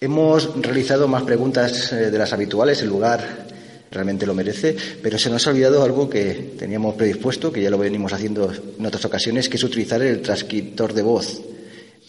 [0.00, 3.51] Hemos realizado más preguntas eh, de las habituales, el lugar
[3.92, 7.78] realmente lo merece, pero se nos ha olvidado algo que teníamos predispuesto, que ya lo
[7.78, 11.40] venimos haciendo en otras ocasiones, que es utilizar el transcriptor de voz.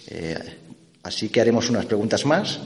[0.08, 0.38] Eh,
[1.04, 2.60] así que haremos unas preguntas más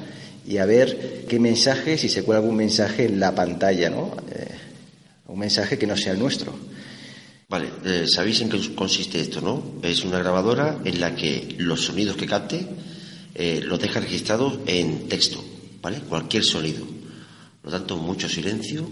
[0.45, 4.15] y a ver qué mensaje, si se cuela algún mensaje en la pantalla, ¿no?
[4.31, 4.47] Eh,
[5.27, 6.57] un mensaje que no sea el nuestro.
[7.49, 9.79] Vale, eh, sabéis en qué consiste esto, ¿no?
[9.81, 12.65] Es una grabadora en la que los sonidos que capte
[13.37, 15.43] los deja registrados en texto,
[15.79, 15.99] ¿vale?
[16.09, 16.96] Cualquier sonido.
[17.67, 18.87] Por lo tanto, mucho silencio.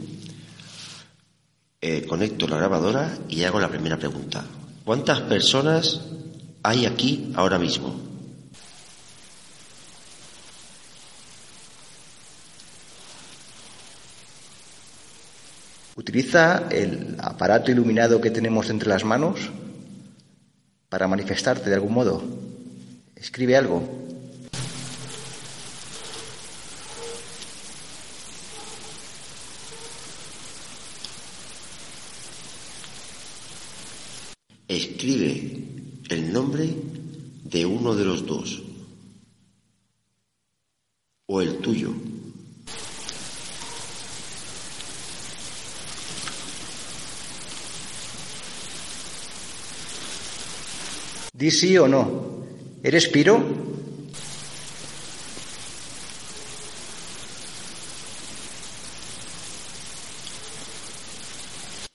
[1.79, 4.43] Eh, conecto la grabadora y hago la primera pregunta.
[4.83, 6.01] ¿Cuántas personas
[6.61, 7.95] hay aquí ahora mismo?
[15.95, 19.39] Utiliza el aparato iluminado que tenemos entre las manos
[20.89, 22.21] para manifestarte de algún modo.
[23.15, 24.04] Escribe algo.
[34.67, 35.63] Escribe
[36.09, 36.75] el nombre
[37.43, 38.63] de uno de los dos
[41.27, 41.93] o el tuyo.
[51.33, 52.45] Di sí o no.
[52.81, 53.43] ¿Eres Piro?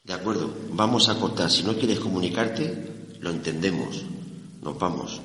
[0.04, 1.50] De acuerdo, vamos a cortar.
[1.50, 2.64] Si no quieres comunicarte,
[3.20, 4.02] lo entendemos.
[4.62, 5.20] Nos vamos.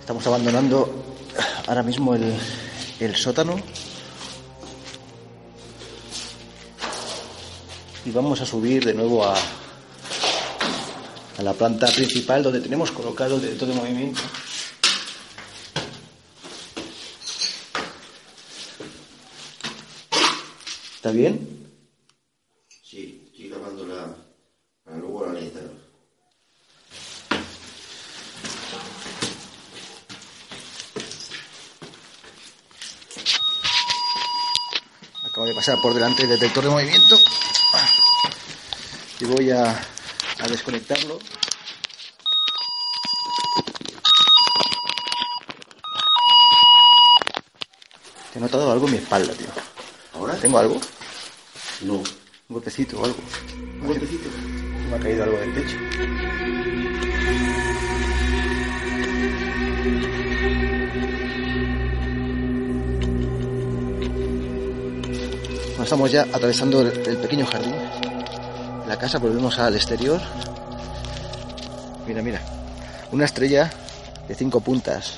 [0.00, 0.88] Estamos abandonando
[1.68, 2.32] ahora mismo el,
[3.00, 3.56] el sótano
[8.04, 9.34] y vamos a subir de nuevo a,
[11.38, 14.20] a la planta principal donde tenemos colocado el detector de movimiento.
[20.96, 21.68] ¿Está bien?
[22.82, 24.14] Sí, estoy grabando la.
[24.84, 25.64] Para luego la necesitar.
[35.24, 37.16] Acabo de pasar por delante del detector de movimiento.
[39.22, 41.16] Y voy a, a desconectarlo.
[48.32, 49.46] Te he notado algo en mi espalda, tío.
[50.14, 50.34] ¿Ahora?
[50.34, 50.80] ¿Tengo algo?
[51.82, 51.92] No.
[51.98, 52.04] Un
[52.48, 53.18] golpecito o algo.
[53.80, 54.28] ¿Un golpecito?
[54.90, 55.76] Me ha caído algo del techo.
[65.68, 68.11] Bueno, estamos ya atravesando el, el pequeño jardín.
[68.92, 70.20] La casa, volvemos al exterior.
[72.06, 72.42] Mira, mira.
[73.10, 73.72] Una estrella
[74.28, 75.14] de cinco puntas.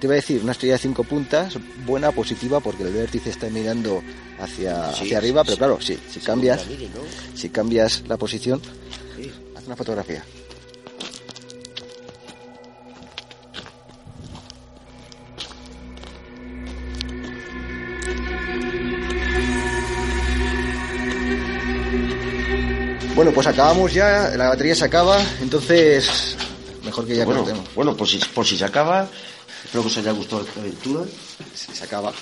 [0.00, 3.50] Te iba a decir, una estrella de cinco puntas, buena, positiva, porque el vértice está
[3.50, 4.02] mirando
[4.40, 7.00] hacia, Sí, hacia arriba, sí, pero claro, sí, si cambias, la mire, ¿no?
[7.36, 8.62] si cambias la posición,
[9.54, 10.24] haz una fotografía.
[23.18, 26.36] Bueno, pues acabamos ya, la batería se acaba, entonces
[26.84, 27.74] mejor que ya bueno, cortemos.
[27.74, 29.08] bueno, por si, por si se acaba,
[29.64, 31.04] espero que os haya gustado esta aventura.
[31.52, 32.12] Si se acaba.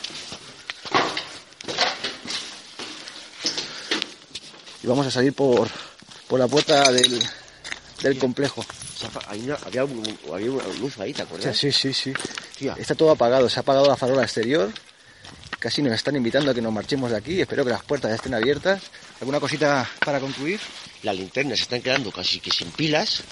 [4.83, 5.69] Y vamos a salir por,
[6.29, 7.23] por la puerta del,
[8.03, 8.65] del complejo.
[9.29, 11.55] Hay una- había, un- había una luz ahí, ¿te acuerdas?
[11.59, 12.15] Sí, sí, sí.
[12.59, 12.75] Tía.
[12.79, 14.71] Está todo apagado, se ha apagado la farola exterior.
[15.67, 17.41] Casi nos están invitando a que nos marchemos de aquí.
[17.41, 18.81] Espero que las puertas ya estén abiertas.
[19.21, 20.61] ¿Alguna cosita para concluir?
[21.03, 23.25] Las linternas se están quedando casi que sin pilas.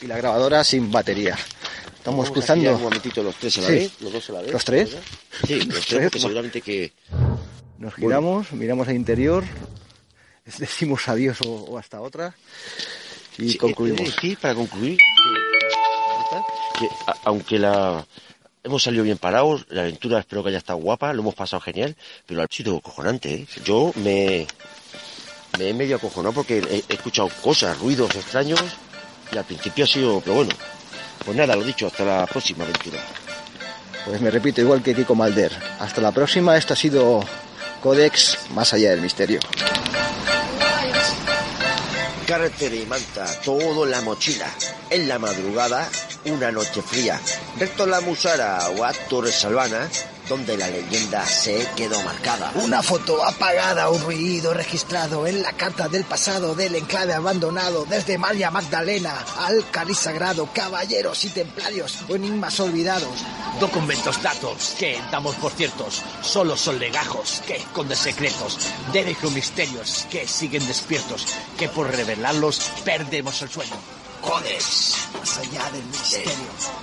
[0.00, 1.36] Y la grabadora sin batería.
[1.96, 2.60] Estamos Vamos a cruzando.
[2.62, 3.72] girar un momentito los tres a la Sí.
[3.74, 4.52] vez, los dos a la vez.
[4.52, 4.90] ¿Los tres?
[5.44, 6.92] Sí, los tres, tres, porque seguramente que...
[7.78, 9.42] Nos giramos, miramos al interior,
[10.58, 12.32] decimos adiós o, o hasta otra
[13.38, 13.98] y Sí, concluimos.
[13.98, 18.06] de decir, para concluir, que, que a- aunque la
[18.64, 21.96] hemos salido bien parados, la aventura espero que haya estado guapa, lo hemos pasado genial,
[22.26, 23.46] pero ha sido cojonante, ¿eh?
[23.64, 24.46] Yo me,
[25.58, 28.62] he medio acojonado porque he, he escuchado cosas, ruidos extraños,
[29.32, 30.52] y al principio ha sido, pero bueno,
[31.24, 33.00] pues nada, lo dicho, hasta la próxima aventura.
[34.04, 35.52] Pues me repito, igual que Kiko Malder.
[35.78, 37.20] Hasta la próxima, esto ha sido
[37.80, 39.38] Codex Más allá del misterio.
[42.32, 44.46] Carretera y manta, todo la mochila.
[44.88, 45.86] En la madrugada,
[46.24, 47.20] una noche fría.
[47.58, 49.86] Recto la Musara o a Torres Salvana,
[50.32, 52.52] donde la leyenda se quedó marcada.
[52.54, 58.16] Una foto apagada, un ruido registrado en la carta del pasado del enclave abandonado, desde
[58.16, 63.12] María Magdalena al Cali Sagrado, caballeros y templarios o enigmas olvidados.
[63.60, 68.56] Documentos, datos que damos por ciertos, solo son legajos que esconden secretos,
[68.90, 71.26] derecho misterios que siguen despiertos,
[71.58, 73.76] que por revelarlos perdemos el sueño.
[74.22, 76.32] Codex, más allá del misterio.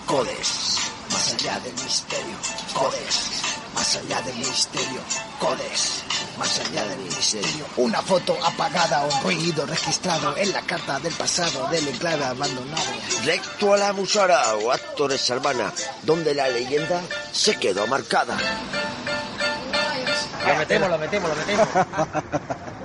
[0.05, 0.77] Codex,
[1.11, 2.35] más allá del misterio.
[2.73, 3.29] Codex,
[3.75, 5.01] más allá del misterio.
[5.39, 6.03] Codex,
[6.37, 7.65] más allá del misterio.
[7.77, 12.83] Una foto apagada, un ruido registrado en la carta del pasado del enclave abandonado.
[13.25, 15.73] Recto a la Musara o a Torres Salvana,
[16.03, 18.37] donde la leyenda se quedó marcada.
[20.47, 21.67] Lo metemos, lo metemos, lo metemos.